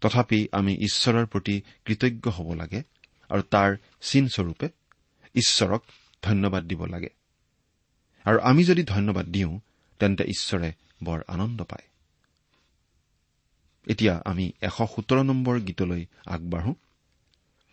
তথাপি 0.01 0.47
আমি 0.51 0.73
ঈশ্বৰৰ 0.73 1.25
প্ৰতি 1.25 1.62
কৃতজ্ঞ 1.85 2.31
হ'ব 2.31 2.53
লাগে 2.53 2.83
আৰু 3.29 3.41
তাৰ 3.41 3.77
চিনস্বৰূপে 4.01 4.69
ঈশ্বৰক 5.35 5.83
ধন্যবাদ 6.23 6.63
দিব 6.63 6.85
লাগে। 6.85 7.09
আৰু 8.25 8.39
আমি 8.39 8.63
যদি 8.63 8.84
ধন্যবাদ 8.84 9.25
দিওঁ 9.25 9.60
তেন্তে 10.00 10.24
ঈশ্বৰে 10.24 10.74
বৰ 11.03 11.24
আনন্দ 11.27 11.63
পায়। 11.63 11.88
এতিয়া 13.88 14.22
আমি 14.25 14.51
এশ 14.62 14.96
সোতৰ 14.96 15.24
নম্বৰ 15.24 15.60
গীতলৈ 15.60 16.06
আগবাঢ়ো। 16.25 16.75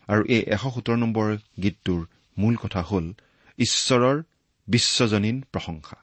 আৰু 0.06 0.24
এই 0.24 0.42
এশ 0.42 0.74
সোতৰ 0.74 0.96
নম্বৰ 0.96 1.36
গীতটোৰ 1.62 2.06
মূল 2.38 2.56
কথা 2.56 2.82
হ'ল 2.82 3.12
ঈশ্বৰৰ 3.58 4.22
বিশ্বজনীন 4.68 5.40
প্ৰশংসা। 5.52 5.96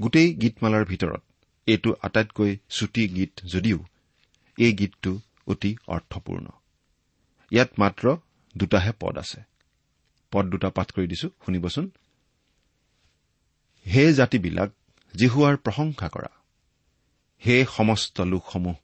গোটেই 0.00 0.34
গীতমালাৰ 0.34 0.84
ভিতৰত 0.84 1.22
এইটো 1.66 1.94
আটাইতকৈ 2.02 2.56
চুটি 2.68 3.08
গীত 3.08 3.40
যদিও 3.40 3.78
এই 4.58 4.72
গীতটো 4.72 5.20
অতি 5.46 5.76
অৰ্থপূৰ্ণ। 5.86 6.46
ইয়াত 7.50 7.70
মাত্ৰ 7.78 8.16
দুটাহে 8.56 8.92
পদ 9.00 9.18
আছে। 9.18 9.42
পদ 10.30 10.46
দুটা 10.46 10.70
পাঠ 10.70 10.92
কৰি 10.92 11.06
দিছো 11.06 11.28
শুনিবচোন। 11.46 11.90
হে 13.86 14.12
জাতিবিলাক 14.12 14.70
জিহুৱাৰ 15.16 15.56
প্ৰশংসা 15.56 16.08
কৰা। 16.08 16.28
হে 17.46 17.66
সমস্ত 17.76 18.20
লোকসমূহ 18.20 18.74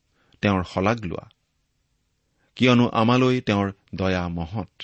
তেওঁৰ 0.41 0.65
শলাগ 0.65 1.05
লোৱা। 1.05 1.31
কিয়নো 2.57 2.89
আমালৈ 2.89 3.41
তেওঁৰ 3.41 3.73
দয়া 3.95 4.29
মহৎ। 4.29 4.83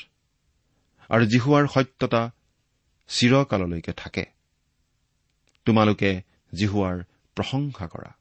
আৰু 1.09 1.27
জিহুৱাৰ 1.27 1.67
সত্যতা 1.67 2.31
চিৰকাললৈকে 3.09 3.93
থাকে। 3.93 4.27
তোমালোকে 5.65 6.23
জিহুৱাৰ 6.55 7.03
প্ৰশংসা 7.35 7.89
কৰা। 7.89 8.13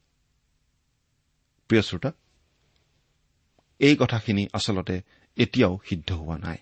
প্ৰিয় 1.67 1.81
শ্ৰোতা 1.81 2.11
এই 3.79 3.95
কথাখিনি 3.99 4.47
আচলতে 4.53 5.01
এতিয়াও 5.35 5.79
সিদ্ধ 5.89 6.11
হোৱা 6.11 6.37
নাই। 6.37 6.57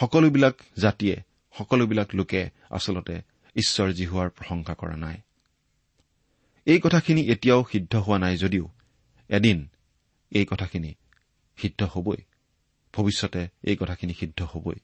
সকলোবিলাক 0.00 0.54
জাতিয়ে 0.78 1.22
সকলোবিলাক 1.58 2.14
লোকে 2.14 2.50
আচলতে 2.70 3.22
ঈশ্বৰ 3.56 3.92
জিহুৱাৰ 3.92 4.30
প্ৰশংসা 4.30 4.74
কৰা 4.74 4.96
নাই। 4.96 5.20
এই 6.64 6.80
কথাখিনি 6.80 7.22
এতিয়াও 7.26 7.64
সিদ্ধ 7.72 7.96
হোৱা 7.96 8.18
নাই 8.18 8.36
যদিও 8.36 8.68
এদিন 9.28 9.68
এই 10.30 10.44
কথাখিনি 10.44 10.94
সিদ্ধ 11.56 11.82
হবই। 11.82 12.16
ভৱিষ্যতে 12.94 13.48
এই 13.62 13.76
কথাখিনি 13.76 14.14
সিদ্ধ 14.14 14.42
হবই। 14.42 14.78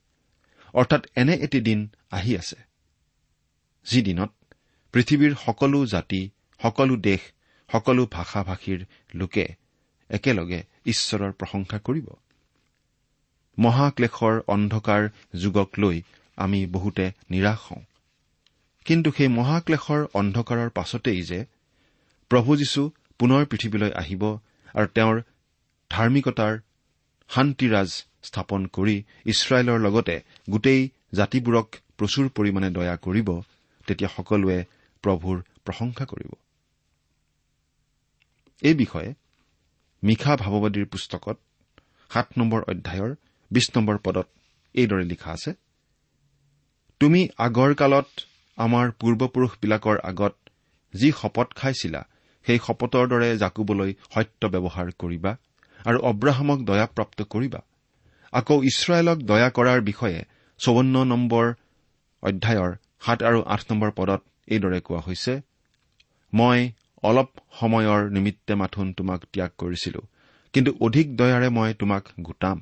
অৰ্থাৎ 0.73 1.05
এনে 1.15 1.33
এটি 1.33 1.61
দিন 1.61 1.89
আহি 2.11 2.37
আছে 2.37 2.55
যি 3.85 4.01
দিনত 4.01 4.31
পৃথিৱীৰ 4.91 5.35
সকলো 5.35 5.85
জাতি 5.85 6.29
সকলো 6.61 6.95
দেশ 6.95 7.19
সকলো 7.71 8.07
ভাষা 8.11 8.43
ভাষীৰ 8.43 8.85
লোকে 9.15 9.47
একেলগে 10.09 10.63
ঈশ্বৰৰ 10.85 11.31
প্ৰশংসা 11.31 11.79
কৰিব। 11.79 12.07
মহাক্লেশৰ 13.59 14.41
অন্ধকাৰ 14.47 15.09
যুগক 15.39 15.69
লৈ 15.77 16.01
আমি 16.35 16.65
বহুতে 16.65 17.11
নিৰাশ 17.29 17.59
হওঁ। 17.59 17.81
কিন্তু 18.85 19.09
সেই 19.17 19.29
মহাক্লেশৰ 19.37 20.01
অন্ধকাৰৰ 20.19 20.69
পাছতেই 20.77 21.21
যে 21.23 21.39
প্ৰভু 22.31 22.51
যীশু 22.61 22.81
পুনৰ 23.19 23.41
পৃথিৱীলৈ 23.51 23.91
আহিব 24.01 24.23
আৰু 24.75 24.87
তেওঁৰ 24.95 25.15
ধাৰ্মিকতাৰ 25.91 26.53
শান্তিৰাজ 27.29 27.89
স্থাপন 28.23 28.61
কৰি 28.75 28.95
ইছৰাইলৰ 29.25 29.79
লগতে 29.85 30.15
গোটেই 30.49 30.81
জাতিবোৰক 31.19 31.67
প্ৰচুৰ 31.97 32.25
পৰিমাণে 32.37 32.69
দয়া 32.77 32.95
কৰিব 33.05 33.29
তেতিয়া 33.87 34.09
সকলোৱে 34.17 34.59
প্ৰভুৰ 35.03 35.37
প্ৰশংসা 35.65 36.05
কৰিব। 36.05 36.31
এই 38.61 38.73
বিষয়ে 38.73 39.09
মিশা 40.03 40.33
ভাৱবাদীৰ 40.35 40.85
পুস্তকত 40.85 41.37
সাত 42.11 42.27
নম্বৰ 42.37 42.61
অধ্যায়ৰ 42.71 43.11
বিশ 43.51 43.67
নম্বৰ 43.75 43.97
পদত 44.05 44.27
এইদৰে 44.75 45.05
লিখা 45.11 45.29
আছে 45.31 45.51
তুমি 47.01 47.21
আগৰ 47.37 47.71
কালত 47.75 48.09
আমাৰ 48.57 48.85
পূৰ্বপুৰুষবিলাকৰ 48.99 49.97
আগত 50.03 50.33
যি 50.93 51.09
শপত 51.11 51.47
খাইছিলা 51.59 52.01
সেই 52.45 52.59
শপতৰ 52.65 53.05
দৰে 53.07 53.29
জাকুবলৈ 53.37 53.91
সত্য 54.13 54.41
ব্যৱহাৰ 54.53 54.87
কৰিবা 54.99 55.31
আৰু 55.85 55.99
অব্ৰাহামক 56.09 56.59
দয়াপ্ৰাপ্ত 56.69 57.19
কৰিবা। 57.33 57.61
আকৌ 58.33 58.57
ইছৰাইলক 58.63 59.17
দয়া 59.29 59.49
কৰাৰ 59.49 59.79
বিষয়ে 59.81 60.19
চৌৱন্ন 60.59 60.95
নম্বৰ 61.03 61.45
অধ্যায়ৰ 62.23 62.71
সাত 63.05 63.19
আৰু 63.29 63.39
আঠ 63.53 63.61
নম্বৰ 63.71 63.89
পদত 63.91 64.21
এইদৰে 64.47 64.79
কোৱা 64.81 65.01
হৈছে 65.07 65.33
মই 66.33 66.59
অলপ 67.03 67.29
সময়ৰ 67.59 68.01
নিমিত্তে 68.09 68.53
মাথোন 68.55 68.87
তোমাক 68.93 69.19
ত্যাগ 69.33 69.51
কৰিছিলো 69.57 70.01
কিন্তু 70.53 70.71
অধিক 70.85 71.07
দয়াৰে 71.17 71.49
মই 71.49 71.73
তোমাক 71.73 72.03
গোটাম। 72.21 72.57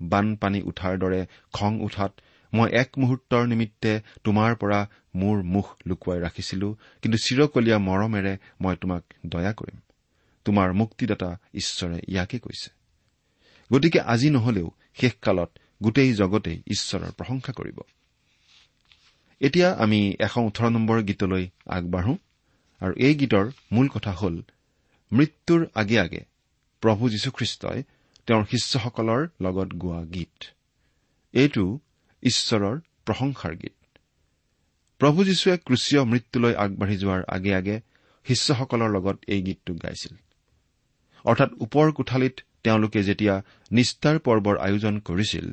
বানপানী 0.00 0.60
উঠাৰ 0.62 0.94
দৰে 0.98 1.20
খং 1.52 1.72
উঠাত 1.80 2.12
মই 2.52 2.68
এক 2.72 2.90
মুহূৰ্তৰ 2.98 3.42
নিমিত্তে 3.46 3.92
তোমাৰ 4.24 4.50
পৰা 4.54 4.80
মোৰ 5.14 5.42
মুখ 5.42 5.74
লুকুৱাই 5.86 6.20
ৰাখিছিলো 6.20 6.76
কিন্তু 7.02 7.18
চিৰকলীয়া 7.18 7.78
মৰমেৰে 7.78 8.38
মই 8.60 8.76
তোমাক 8.76 9.04
দয়া 9.26 9.52
কৰিম। 9.52 9.80
তোমাৰ 10.44 10.72
মুক্তিদাতা 10.72 11.38
ঈশ্বৰে 11.54 12.00
ইয়াকে 12.08 12.38
কৈছে। 12.38 12.70
গতিকে 13.72 14.00
আজি 14.00 14.30
নহলেও 14.30 14.70
শেষকালত 14.94 15.58
গোটেই 15.82 16.14
জগতেই 16.14 16.62
ঈশ্বৰৰ 16.66 17.10
প্ৰশংসা 17.10 17.52
কৰিব। 17.52 17.80
এতিয়া 19.40 19.74
আমি 19.74 20.14
এশ 20.20 20.38
ওঠৰ 20.38 20.68
নম্বৰ 20.68 21.02
গীতলৈ 21.02 21.48
আগবাঢ়ো 21.66 22.16
আৰু 22.80 22.94
এই 22.96 23.14
গীতৰ 23.14 23.50
মূল 23.72 23.88
কথা 23.88 24.12
হ'ল 24.12 24.42
মৃত্যুৰ 25.12 25.66
আগে 25.74 26.00
আগে 26.00 26.24
প্ৰভু 26.80 27.08
যীশুখ্ৰীষ্টই 27.08 27.82
তেওঁৰ 28.26 28.44
শিষ্যসকলৰ 28.44 29.28
লগত 29.40 29.68
গোৱা 29.74 30.04
গীত। 30.04 30.44
এইটো 31.32 31.78
ঈশ্বৰৰ 32.22 32.80
প্ৰশংসাৰ 33.06 33.54
গীত। 33.56 33.72
প্ৰভু 35.02 35.24
যীশুৱে 35.24 35.58
ক্ৰুচীয় 35.58 36.02
মৃত্যুলৈ 36.04 36.54
আগবাঢ়ি 36.54 36.96
যোৱাৰ 36.96 37.22
আগে 37.28 37.54
আগে 37.54 37.80
শিষ্যসকলৰ 38.26 38.90
লগত 38.90 39.16
এই 39.26 39.42
গীতটো 39.42 39.74
গাইছিল। 39.74 40.14
অৰ্থাৎ 41.24 41.50
ওপৰ 41.60 41.92
কোঠালিত 41.92 42.34
তেওঁলোকে 42.62 43.02
যেতিয়া 43.02 43.34
নিষ্ঠাৰ 43.70 44.18
পৰ্বৰ 44.18 44.58
আয়োজন 44.58 44.98
কৰিছিল 44.98 45.46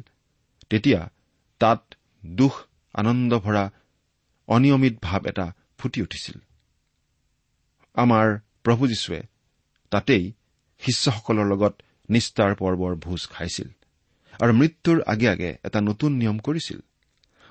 তেতিয়া 0.70 1.10
তাত 1.60 1.82
দুখ 2.26 2.54
আনন্দ 2.94 3.40
ভৰা 3.40 3.72
অনিয়মিত 4.48 4.96
ভাৱ 5.02 5.22
এটা 5.28 5.48
ফুটি 5.78 6.02
উঠিছিল। 6.02 6.38
আমাৰ 7.94 8.28
প্ৰভু 8.64 8.88
যীশুৱে 8.88 9.22
তাতেই 9.90 10.34
শিষ্যসকলৰ 10.80 11.46
লগত 11.46 11.74
নিষ্ঠাৰ 12.10 12.52
পৰ্বৰ 12.56 12.96
ভোজ 12.96 13.22
খাইছিল 13.28 13.70
আৰু 14.42 14.54
মৃত্যুৰ 14.54 15.02
আগে 15.02 15.28
আগে 15.30 15.58
এটা 15.64 15.82
নতুন 15.82 16.12
নিয়ম 16.14 16.38
কৰিছিল। 16.40 16.80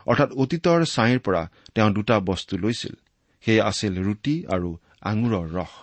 অৰ্থাৎ 0.08 0.30
অতীতৰ 0.42 0.80
ছাইৰ 0.94 1.18
পৰা 1.26 1.42
তেওঁ 1.74 1.90
দুটা 1.90 2.16
বস্তু 2.20 2.54
লৈছিল। 2.58 2.94
সেয়া 3.44 3.64
আছিল 3.70 3.94
ৰুটি 4.06 4.34
আৰু 4.54 4.68
আঙুৰৰ 5.00 5.46
ৰস। 5.56 5.74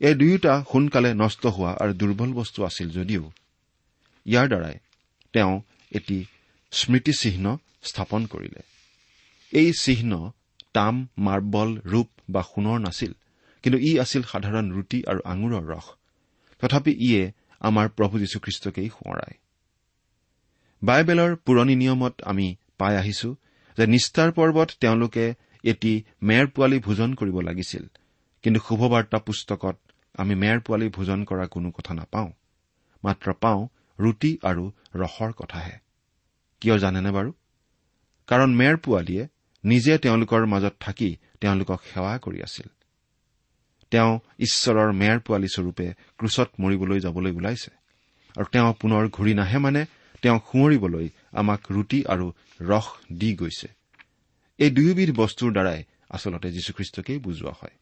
এই 0.00 0.14
দুয়োটা 0.14 0.52
সোনকালে 0.70 1.10
নষ্ট 1.14 1.42
হোৱা 1.46 1.70
আৰু 1.82 1.92
দুৰ্বল 2.00 2.30
বস্তু 2.40 2.58
আছিল 2.68 2.88
যদিও। 2.90 3.24
ইয়াৰ 4.26 4.46
দ্বাৰাই 4.48 4.76
তেওঁ 5.34 5.54
এটি 5.90 6.18
স্মৃতিচিহ্ন 6.72 7.46
স্থাপন 7.82 8.22
কৰিলে। 8.26 8.62
এই 9.52 9.68
চিহ্ন 9.80 10.12
তাম 10.72 10.94
মাৰ্বল 11.18 11.70
ৰূপ 11.92 12.08
বা 12.30 12.42
সোণৰ 12.42 12.78
নাছিল 12.78 13.12
কিন্তু 13.64 13.78
ই 13.78 13.90
আছিল 13.98 14.22
সাধাৰণ 14.22 14.66
ৰুটি 14.72 14.98
আৰু 15.10 15.20
আঙুৰৰ 15.24 15.64
ৰস। 15.72 15.86
তথাপি 16.62 16.92
ইয়ে 16.98 17.22
আমাৰ 17.60 17.86
প্ৰভু 17.88 18.14
যীশুখ্ৰীষ্টকেই 18.18 18.88
সোঁৱৰায় 18.88 19.36
বাইবেলৰ 20.82 21.32
পুৰণি 21.36 21.74
নিয়মত 21.76 22.14
আমি 22.22 22.46
পাই 22.78 22.96
আহিছো 22.96 23.30
যে 23.78 23.84
নিষ্ঠাৰ 23.86 24.30
পৰ্বত 24.32 24.70
তেওঁলোকে 24.80 25.34
এটি 25.64 25.92
মেৰ 26.22 26.46
পোৱালি 26.46 26.78
ভোজন 26.78 27.14
কৰিব 27.14 27.40
লাগিছিল। 27.40 27.84
কিন্তু 28.42 28.60
শুভবাৰ্তা 28.68 29.18
পুস্তকত 29.18 29.76
আমি 30.18 30.34
মেৰ 30.34 30.60
পোৱালি 30.60 30.88
ভোজন 30.88 31.24
কৰা 31.24 31.46
কোনো 31.46 31.70
কথা 31.70 31.94
নাপাওঁ। 31.94 32.30
মাত্ৰ 33.04 33.32
পাওঁ 33.40 33.68
ৰুটি 33.98 34.38
আৰু 34.42 34.64
ৰসৰ 34.94 35.32
কথাহে। 35.32 35.76
কিয় 36.60 36.78
জানেনে 36.78 37.10
বাৰু? 37.10 37.32
কাৰণ 38.26 38.50
মেৰ 38.54 38.76
পোৱালীয়ে 38.76 39.28
নিজে 39.64 39.98
তেওঁলোকৰ 39.98 40.46
মাজত 40.46 40.74
থাকি 40.80 41.16
তেওঁলোকক 41.40 41.80
সেৱা 41.94 42.18
কৰি 42.18 42.38
আছিল। 42.42 42.68
তেওঁ 43.90 44.12
ঈশ্বৰৰ 44.38 44.92
মেৰ 44.92 45.18
পোৱালী 45.20 45.48
স্বৰূপে 45.48 45.86
ক্ৰুচত 46.18 46.48
মৰিবলৈ 46.60 47.00
যাবলৈ 47.00 47.32
ওলাইছে। 47.32 47.70
আৰু 48.36 48.46
তেওঁ 48.52 48.74
পুনৰ 48.74 49.08
ঘূৰি 49.08 49.34
নাহে 49.34 49.58
মানে 49.58 49.86
তেওঁ 50.22 50.38
সোঁৱৰিবলৈ 50.38 51.08
আমাক 51.34 51.60
ৰুটি 51.70 52.04
আৰু 52.04 52.26
ৰস 52.60 52.86
দি 53.12 53.34
গৈছে। 53.34 53.68
এই 54.58 54.70
দুয়োবিধ 54.70 55.10
বস্তুৰ 55.16 55.50
দ্বাৰাই 55.52 55.80
আচলতে 56.10 56.48
যীশুখ্ৰীষ্টকেই 56.50 57.18
বুজোৱা 57.18 57.52
হয়। 57.60 57.76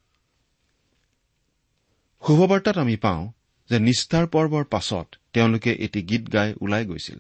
শুভবাৰ্তাত 2.23 2.79
আমি 2.79 2.97
পাওঁ 2.97 3.23
যে 3.71 3.79
নিষ্ঠাৰ 3.79 4.27
পৰ্বৰ 4.27 4.65
পাছত 4.65 5.07
তেওঁলোকে 5.33 5.73
এটি 5.73 6.03
গীত 6.03 6.25
গাই 6.33 6.55
ওলাই 6.61 6.85
গৈছিল। 6.85 7.19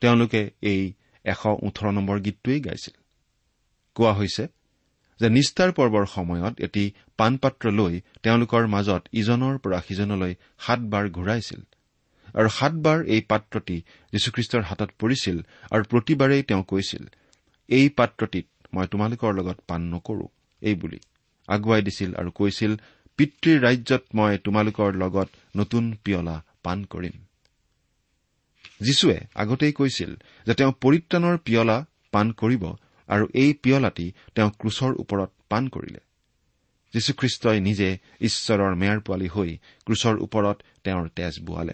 তেওঁলোকে 0.00 0.50
এই 0.62 0.82
এশ 1.24 1.42
ওঠৰ 1.46 1.86
নম্বৰ 1.92 2.16
গীতটোৱেই 2.20 2.60
গাইছিল। 2.60 2.96
কোৱা 3.94 4.12
হৈছে 4.12 4.44
যে 5.20 5.28
নিষ্ঠাৰ 5.28 5.70
পৰ্বৰ 5.72 6.04
সময়ত 6.06 6.54
এটি 6.60 6.84
পাণপাত্ৰ 7.16 7.70
লৈ 7.70 8.00
তেওঁলোকৰ 8.22 8.66
মাজত 8.66 9.02
ইজনৰ 9.12 9.58
পৰা 9.58 9.78
সিজনলৈ 9.88 10.34
সাতবাৰ 10.58 11.04
ঘূৰাইছিল। 11.10 11.60
আৰু 12.34 12.48
সাতবাৰ 12.48 12.98
এই 13.04 13.20
পাত্ৰটি 13.20 13.76
যীশুখ্ৰীষ্টৰ 14.12 14.62
হাতত 14.62 14.90
পৰিছিল 14.98 15.36
আৰু 15.70 15.82
প্ৰতিবাৰেই 15.84 16.42
তেওঁ 16.42 16.64
কৈছিল 16.64 17.04
এই 17.68 17.88
পাত্ৰটিত 17.88 18.46
মই 18.74 18.86
তোমালোকৰ 18.86 19.30
লগত 19.34 19.58
পাণ 19.66 19.80
নকৰো। 19.94 20.26
এইবুলি 20.62 21.00
আগুৱাই 21.48 21.82
দিছিল 21.82 22.10
আৰু 22.14 22.30
কৈছিল 22.30 22.72
পিতৃৰ 23.18 23.58
ৰাজ্যত 23.60 24.02
মই 24.14 24.38
তোমালোকৰ 24.38 24.90
লগত 24.94 25.28
নতুন 25.56 25.84
পিয়লা 26.04 26.36
পাণ 26.62 26.84
কৰিম। 26.84 27.16
যীশুৱে 28.80 29.18
আগতেই 29.34 29.72
কৈছিল 29.72 30.10
যে 30.46 30.54
তেওঁ 30.54 30.72
পৰিত্ৰাণৰ 30.80 31.36
পিয়লা 31.38 31.86
পাণ 32.12 32.32
কৰিব 32.32 32.64
আৰু 33.08 33.24
এই 33.34 33.52
পিয়লাটি 33.62 34.12
তেওঁ 34.34 34.50
ক্ৰুচৰ 34.50 34.92
ওপৰত 34.98 35.30
পাণ 35.48 35.68
কৰিলে। 35.68 36.00
যীশুখ্ৰীষ্টই 36.94 37.60
নিজে 37.60 37.98
ঈশ্বৰৰ 38.20 38.74
মেয়াৰ 38.74 39.00
পোৱালী 39.00 39.28
হৈ 39.28 39.50
ক্ৰুচৰ 39.86 40.14
ওপৰত 40.18 40.56
তেওঁৰ 40.84 41.08
তেজ 41.08 41.34
বোৱালে। 41.40 41.72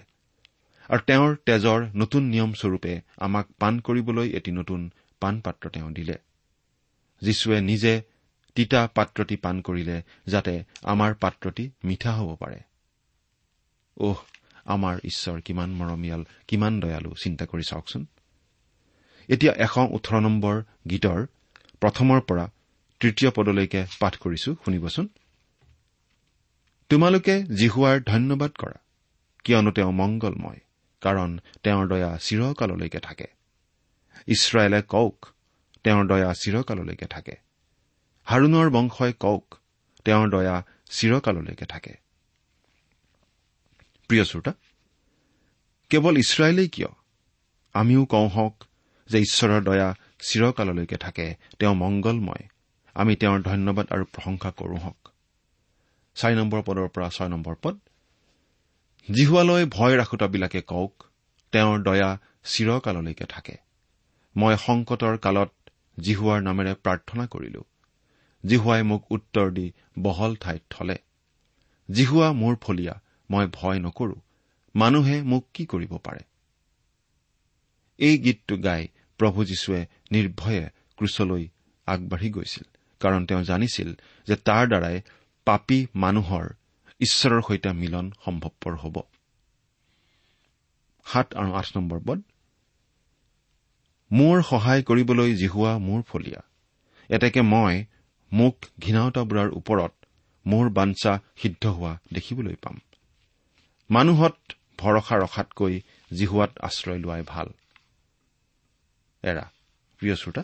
আৰু 0.89 1.01
তেওঁৰ 1.07 1.37
তেজৰ 1.47 1.87
নতুন 1.95 2.23
নিয়মস্বৰূপে 2.23 3.01
আমাক 3.17 3.47
পাণ 3.59 3.81
কৰিবলৈ 3.81 4.29
এটি 4.29 4.51
নতুন 4.51 4.91
পাণপাত্ৰ 5.21 5.71
তেওঁ 5.71 5.91
দিলে। 5.91 6.17
যীশুৱে 7.23 7.61
নিজে 7.61 8.03
তিতা 8.55 8.89
পাত্ৰটি 8.95 9.37
পাণ 9.37 9.61
কৰিলে 9.61 10.03
যাতে 10.27 10.65
আমাৰ 10.83 11.15
পাত্ৰটি 11.15 11.71
মিঠা 11.85 12.13
হ'ব 12.13 12.37
পাৰে। 12.37 12.61
অহ 13.97 14.19
আমাৰ 14.65 14.99
ঈশ্বৰ 15.05 15.41
কিমান 15.41 15.71
মৰমীয়াল 15.71 16.25
কিমান 16.49 16.81
দয়ালু 16.81 17.15
চিন্তা 17.15 17.47
কৰি 17.47 17.63
চাওকচোন। 17.63 18.07
এতিয়া 19.29 19.53
এশ 19.53 19.75
ওঠৰ 19.91 20.21
নম্বৰ 20.21 20.63
গীতৰ 20.91 21.27
প্ৰথমৰ 21.81 22.21
পৰা 22.21 22.51
তৃতীয় 23.01 23.31
পদলৈকে 23.31 23.87
পাঠ 24.01 24.17
কৰিছো 24.17 24.55
শুনিবচোন। 24.65 25.09
তোমালোকে 26.91 27.43
জিহুৱাৰ 27.43 28.01
ধন্যবাদ 28.07 28.51
কৰা 28.51 28.79
কিয়নো 29.45 29.71
তেওঁ 29.71 29.93
মংগলময়। 29.93 30.64
কাৰণ 31.05 31.31
তেওঁৰ 31.63 31.85
দয়া 31.89 32.11
চিৰকাললৈকে 32.19 33.01
থাকে। 33.01 33.29
ইছৰাইলে 34.27 34.81
কওক 34.83 35.19
তেওঁৰ 35.85 36.05
দয়া 36.07 36.31
চিৰকাললৈকে 36.35 37.07
থাকে। 37.07 37.35
হাৰুণৰ 38.27 38.69
বংশই 38.71 39.13
কওক 39.21 39.47
তেওঁৰ 40.05 40.29
দয়া 40.31 40.57
চিৰকাললৈকে 40.91 41.67
থাকে। 41.67 41.95
প্ৰিয় 44.09 44.25
শ্ৰোতা 44.25 44.53
কেৱল 45.91 46.15
ইছৰাইলেই 46.19 46.69
কিয়? 46.69 46.91
আমিও 47.75 48.03
কওঁ 48.05 48.29
হওক 48.29 48.57
যে 49.09 49.19
ঈশ্বৰৰ 49.21 49.63
দয়া 49.63 49.89
চিৰকাললৈকে 50.29 50.97
থাকে 50.97 51.27
তেওঁ 51.59 51.75
মংগলময়। 51.75 52.45
আমি 52.95 53.13
তেওঁৰ 53.17 53.41
ধন্যবাদ 53.43 53.87
আৰু 53.91 54.05
প্ৰশংসা 54.05 54.51
কৰো 54.51 54.77
হওক। 54.77 55.01
চাৰি 56.17 56.35
নম্বৰ 56.35 56.61
পদৰ 56.67 56.89
পৰা 56.95 57.09
ছয় 57.09 57.29
নম্বৰ 57.29 57.55
পদ 57.63 57.75
জিহুৱালৈ 59.11 59.65
ভয় 59.65 59.97
ৰাখোতাবিলাকে 59.97 60.63
কওক 60.63 61.05
তেওঁৰ 61.53 61.83
দয়া 61.83 62.19
চিৰকাললৈকে 62.45 63.25
থাকে। 63.25 63.57
মই 64.37 64.57
সংকটৰ 64.57 65.19
কালত 65.19 65.53
জিহুৱাৰ 66.01 66.43
নামেৰে 66.43 66.75
প্ৰাৰ্থনা 66.75 67.27
কৰিলো। 67.27 67.65
জিহুৱাই 68.47 68.83
মোক 68.83 69.13
উত্তৰ 69.13 69.51
দি 69.51 69.73
বহল 69.99 70.37
ঠাইত 70.37 70.63
থলে। 70.71 70.97
জিহুৱা 71.91 72.33
মোৰ 72.33 72.57
ফলীয়া 72.57 73.01
মই 73.31 73.47
ভয় 73.53 73.79
নকৰো। 73.79 74.17
মানুহে 74.77 75.23
মোক 75.23 75.45
কি 75.55 75.67
কৰিব 75.67 75.97
পাৰে? 75.97 76.21
এই 77.99 78.19
গীতটো 78.19 78.57
গাই 78.57 78.89
প্ৰভু 79.19 79.45
যীশুৱে 79.45 79.87
নিৰ্ভয়ে 80.11 80.71
ক্ৰুচলৈ 80.97 81.49
আগবাঢ়ি 81.87 82.31
গৈছিল 82.31 82.67
কাৰণ 83.01 83.27
তেওঁ 83.27 83.43
জানিছিল 83.43 83.95
যে 84.27 84.37
তাৰ 84.37 84.69
দ্বাৰাই 84.69 85.01
পাপী 85.45 85.87
মানুহৰ 85.95 86.49
ঈশ্বৰৰ 87.01 87.43
সৈতে 87.43 87.73
মিলন 87.73 88.13
সম্ভৱপৰ 88.25 88.75
হ'ব। 88.75 89.01
সাত 91.07 91.35
আৰু 91.35 91.53
আঠ 91.53 91.77
নম্বৰ 91.77 92.01
পদ 92.07 92.23
মোৰ 94.13 94.43
সহায় 94.43 94.83
কৰিবলৈ 94.83 95.35
জিহুৱা 95.35 95.79
মোৰ 95.79 96.03
ফলীয়া। 96.03 96.43
এতেকে 97.09 97.43
মই 97.43 97.85
মোক 98.33 98.57
ঘৃণাওতাবোৰৰ 98.81 99.51
ওপৰত 99.51 99.93
মোৰ 100.47 100.71
বাঞ্চা 100.71 101.21
সিদ্ধ 101.37 101.67
হোৱা 101.67 101.99
দেখিবলৈ 102.13 102.55
পাম। 102.55 102.81
মানুহত 103.91 104.37
ভৰসা 104.79 105.17
ৰখাতকৈ 105.17 105.81
জিহুৱাত 106.15 106.59
আশ্ৰয় 106.59 106.99
লোৱাই 106.99 107.23
ভাল। 107.27 107.49
শ্ৰোতা 110.17 110.43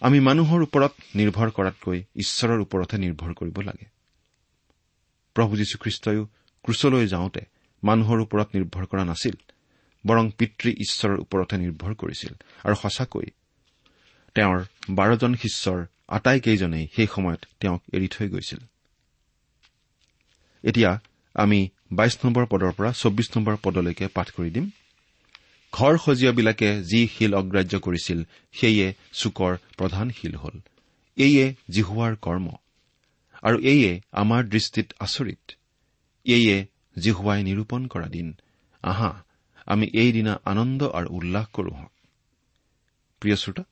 আমি 0.00 0.20
মানুহৰ 0.20 0.62
ওপৰত 0.62 0.92
নিৰ্ভৰ 1.16 1.50
কৰাতকৈ 1.50 2.04
ঈশ্বৰৰ 2.16 2.60
ওপৰতহে 2.60 2.98
নিৰ্ভৰ 2.98 3.34
কৰিব 3.34 3.60
লাগে। 3.60 3.91
প্ৰভু 5.36 5.52
যীশুখ্ৰীষ্টইও 5.56 6.22
ক্ৰুচলৈ 6.64 7.06
যাওঁতে 7.06 7.42
মানুহৰ 7.82 8.18
ওপৰত 8.20 8.48
নিৰ্ভৰ 8.54 8.84
কৰা 8.86 9.04
নাছিল 9.04 9.36
বৰং 10.06 10.24
পিতৃ 10.38 10.68
ঈশ্বৰৰ 10.84 11.18
ওপৰতহে 11.20 11.58
নিৰ্ভৰ 11.58 11.92
কৰিছিল। 11.94 12.32
আৰু 12.64 12.74
সঁচাকৈ 12.74 13.26
তেওঁৰ 14.34 14.58
বাৰজন 14.90 15.32
শিষ্যৰ 15.34 15.78
আটাইকেইজনেই 16.08 16.88
সেই 16.96 17.06
সময়ত 17.06 17.40
তেওঁক 17.60 17.82
এৰি 17.92 18.08
থৈ 18.08 18.28
গৈছিল। 18.28 18.60
এতিয়া 20.64 20.90
আমি 21.34 21.60
বাইশ 21.92 22.14
নম্বৰ 22.24 22.46
পদৰ 22.46 22.72
পৰা 22.72 22.90
চৌব্বিছ 22.92 23.28
নম্বৰ 23.36 23.56
পদলৈকে 23.62 24.06
পাঠ 24.06 24.28
কৰি 24.30 24.50
দিম। 24.50 24.70
ঘৰ 25.72 25.94
সজীয়াবিলাকে 25.98 26.68
যি 26.82 27.00
শিল 27.06 27.32
অগ্ৰাহ্য 27.34 27.74
কৰিছিল 27.78 28.18
সেয়ে 28.52 28.94
চুকৰ 29.12 29.52
প্ৰধান 29.78 30.10
শিল 30.10 30.34
হ'ল। 30.34 30.56
এইয়ে 31.16 31.54
জিহুৱাৰ 31.70 32.16
কৰ্ম। 32.16 32.46
আৰু 33.42 33.58
এইয়ে 33.58 34.00
আমাৰ 34.12 34.44
দৃষ্টিত 34.44 34.92
আচৰিত। 35.00 35.52
এইয়ে 36.24 36.66
জিহুৱাই 36.98 37.42
নিৰূপণ 37.42 37.86
কৰা 37.86 38.06
দিন। 38.06 38.34
আহা 38.82 39.24
আমি 39.66 39.86
এইদিনা 39.94 40.40
আনন্দ 40.44 40.82
আৰু 40.82 41.08
উল্লাস 41.10 41.46
কৰো 41.46 41.70
হওক 41.70 41.92
প্ৰিয় 43.20 43.36
শ্ৰোতা 43.36 43.62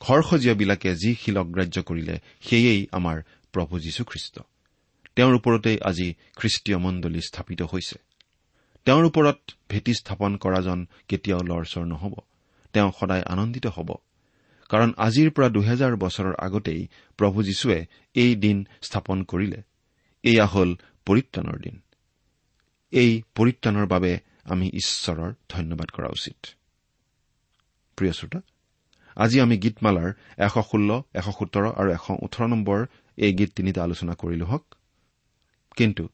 ঘৰসজীয়াবিলাকে 0.00 0.94
যি 0.94 1.14
শিল 1.14 1.36
অগ্ৰাহ্য 1.38 1.82
কৰিলে 1.82 2.20
সেয়েই 2.40 2.86
আমাৰ 2.92 3.22
প্ৰভু 3.52 3.80
যীশুখ্ৰীষ্ট। 3.80 4.40
তেওঁৰ 5.16 5.34
ওপৰতেই 5.34 5.78
আজি 5.80 6.14
খ্ৰীষ্টীয় 6.36 6.78
মণ্ডলী 6.78 7.20
স্থাপিত 7.20 7.62
হৈছে। 7.62 7.98
তেওঁৰ 8.84 9.04
ওপৰত 9.04 9.38
ভেটি 9.70 9.94
স্থাপন 9.94 10.36
কৰাজন 10.36 10.86
কেতিয়াও 11.08 11.40
লৰচৰ 11.40 11.84
নহ'ব। 11.84 12.14
তেওঁ 12.72 12.92
সদায় 13.00 13.22
আনন্দিত 13.22 13.66
হ'ব। 13.66 13.94
কাৰণ 14.70 14.90
আজিৰ 15.06 15.28
পৰা 15.30 15.48
দুহেজাৰ 15.48 15.96
বছৰৰ 15.96 16.34
আগতেই 16.46 16.82
প্ৰভু 17.18 17.38
যীশুৱে 17.42 17.78
এই 18.14 18.32
দিন 18.36 18.56
স্থাপন 18.86 19.18
কৰিলে। 19.22 19.60
এয়া 20.24 20.46
হ'ল 20.46 20.70
পৰিত্ৰাণৰ 21.06 21.58
দিন। 21.58 21.76
এই 22.92 23.10
পৰিত্ৰাণৰ 23.36 23.86
বাবে 23.86 24.12
আমি 24.44 24.66
ঈশ্বৰৰ 24.80 25.30
ধন্যবাদ 25.48 25.88
কৰা 25.90 26.08
উচিত। 26.08 26.38
আজি 29.16 29.40
আমি 29.40 29.56
গীতমালাৰ 29.58 30.08
এশ 30.46 30.54
ষোল্ল 30.70 30.90
এশ 31.14 31.26
সোতৰ 31.38 31.64
আৰু 31.80 31.88
এশ 31.98 32.06
ওঠৰ 32.24 32.46
নম্বৰ 32.46 32.78
এই 33.18 33.32
গীত 33.38 33.50
তিনিটা 33.56 33.80
আলোচনা 33.82 34.14
কৰিলো 34.14 34.44
হওক। 34.46 34.64
কিন্তু 35.76 36.04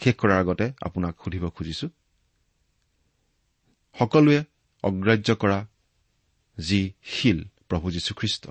শেষ 0.00 0.14
কৰাৰ 0.20 0.38
আগতে 0.38 0.66
আপোনাক 0.82 1.14
সুধিব 1.24 1.44
খুজিছো 1.56 1.86
সকলোৱে 3.96 4.38
অগ্ৰাহ্য 4.84 5.28
কৰা 5.42 5.58
যি 6.58 6.80
শিল 7.02 7.38
প্ৰভু 7.68 7.90
যীশুখ্ৰীষ্ট। 7.90 8.48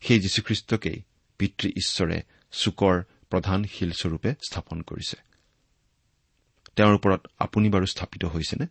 সেই 0.00 0.20
যীশুখ্ৰীষ্টকেই 0.20 1.02
পিতৃ 1.38 1.68
ঈশ্বৰে 1.68 2.22
চুকৰ 2.52 3.02
প্ৰধান 3.30 3.64
শিলস্বৰূপে 3.64 4.34
স্থাপন 4.46 4.80
কৰিছে। 4.82 5.16
তেওঁৰ 6.76 6.94
ওপৰত 6.94 7.26
আপুনি 7.38 7.70
বাৰু 7.70 7.86
স্থাপিত 7.86 8.24
হৈছেনে? 8.24 8.66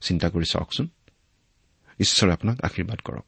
চিন্তা 0.00 0.28
কৰি 0.30 0.44
চাওকচোন। 0.44 0.88
ঈশ্বৰে 2.00 2.32
আপোনাক 2.32 2.60
আশীৰ্বাদ 2.60 3.00
কৰক। 3.00 3.24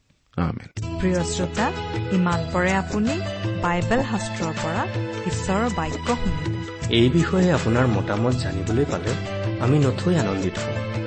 প্ৰিয় 0.99 1.23
শ্ৰোতা 1.23 1.71
ইমান 2.11 2.49
পৰে 2.53 2.73
আপুনি 2.73 3.19
বাইবেল 3.61 4.03
শাস্ত্ৰৰ 4.03 4.53
পৰা 4.53 4.87
ঈশ্বৰৰ 5.25 5.69
বাক্য 5.69 6.15
শুনিলে 6.15 6.97
এই 6.97 7.09
বিষয়ে 7.09 7.53
আপোনাৰ 7.53 7.87
মতামত 7.87 8.35
জানিবলৈ 8.35 8.85
পালে 8.85 9.13
আমি 9.59 9.79
নথৈ 9.79 10.15
আনন্দিত 10.15 10.57
হওঁ। 10.57 11.06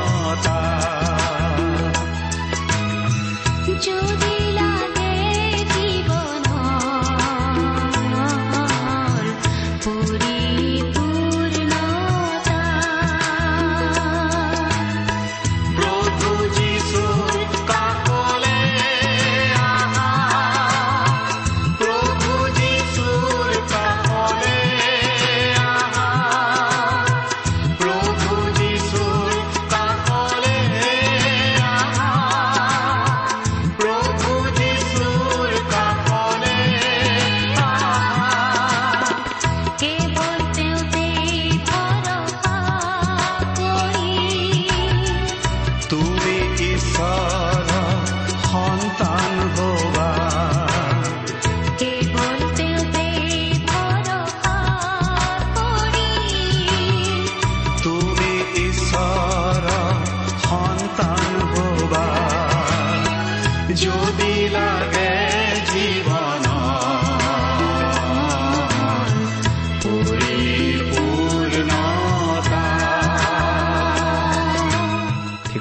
যদি 3.83 4.20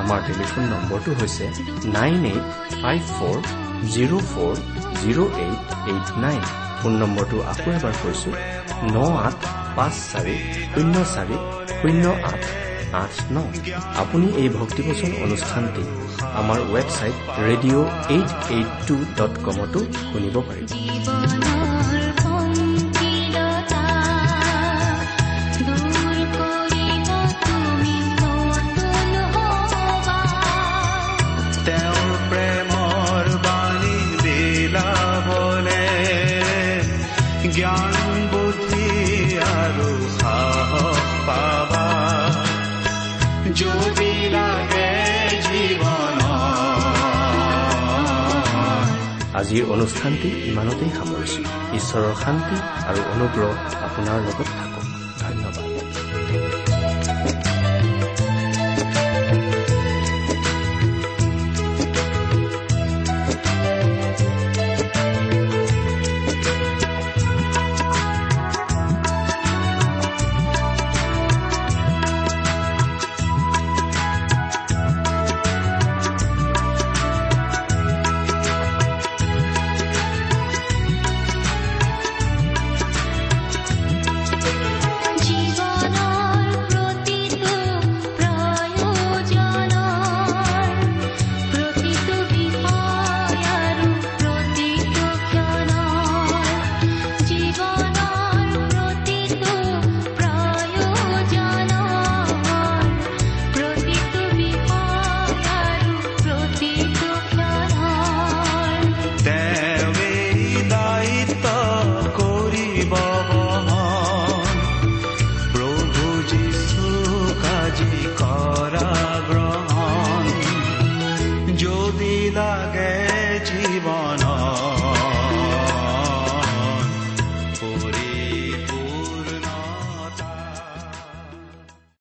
আমাৰ 0.00 0.18
টেলিফোন 0.26 0.64
নম্বৰটো 0.72 1.10
হৈছে 1.20 1.44
nine 1.96 2.20
eight 2.32 2.44
five 2.82 3.00
four 3.16 3.36
zero' 3.94 4.24
four 4.32 4.54
zero' 5.00 5.30
eight 5.44 5.62
eight 5.92 6.06
nine 6.24 6.40
phone 6.78 6.92
নম্বৰটো 7.02 7.36
আকৌ 7.52 7.68
এবাৰ 7.78 7.94
কৈছো 8.02 8.30
ন 8.94 8.96
আঠ 9.26 9.38
পাঁচ 9.76 9.94
চাৰি 10.10 10.36
শূন্য 10.72 10.94
চাৰি 11.14 11.36
শূন্য 11.78 12.04
আঠ 12.32 12.42
আঠ 13.02 13.14
ন। 13.30 13.36
আপুনি 14.02 14.26
এই 14.42 14.48
ভক্তিপচন 14.58 15.10
অনুষ্ঠানটি 15.24 15.84
আমাৰ 16.40 16.58
website 16.74 17.16
radio' 17.46 17.88
eight 18.16 18.30
eight 18.56 18.68
two 18.88 18.96
dot 19.18 19.32
কমতো 19.44 19.80
শুনিব 20.10 20.36
পাৰিব। 20.48 21.35
আজিৰ 49.46 49.68
অনুষ্ঠানটি 49.72 50.28
ইমানতেই 50.44 50.90
সামৰিছো। 50.94 51.42
ঈশ্বৰৰ 51.78 52.14
শান্তি 52.22 52.56
আৰু 52.86 53.00
অনুগ্ৰহ 53.12 53.50
আপোনাৰ 53.86 54.18
লগত 54.26 54.48
থাকক। 54.58 54.75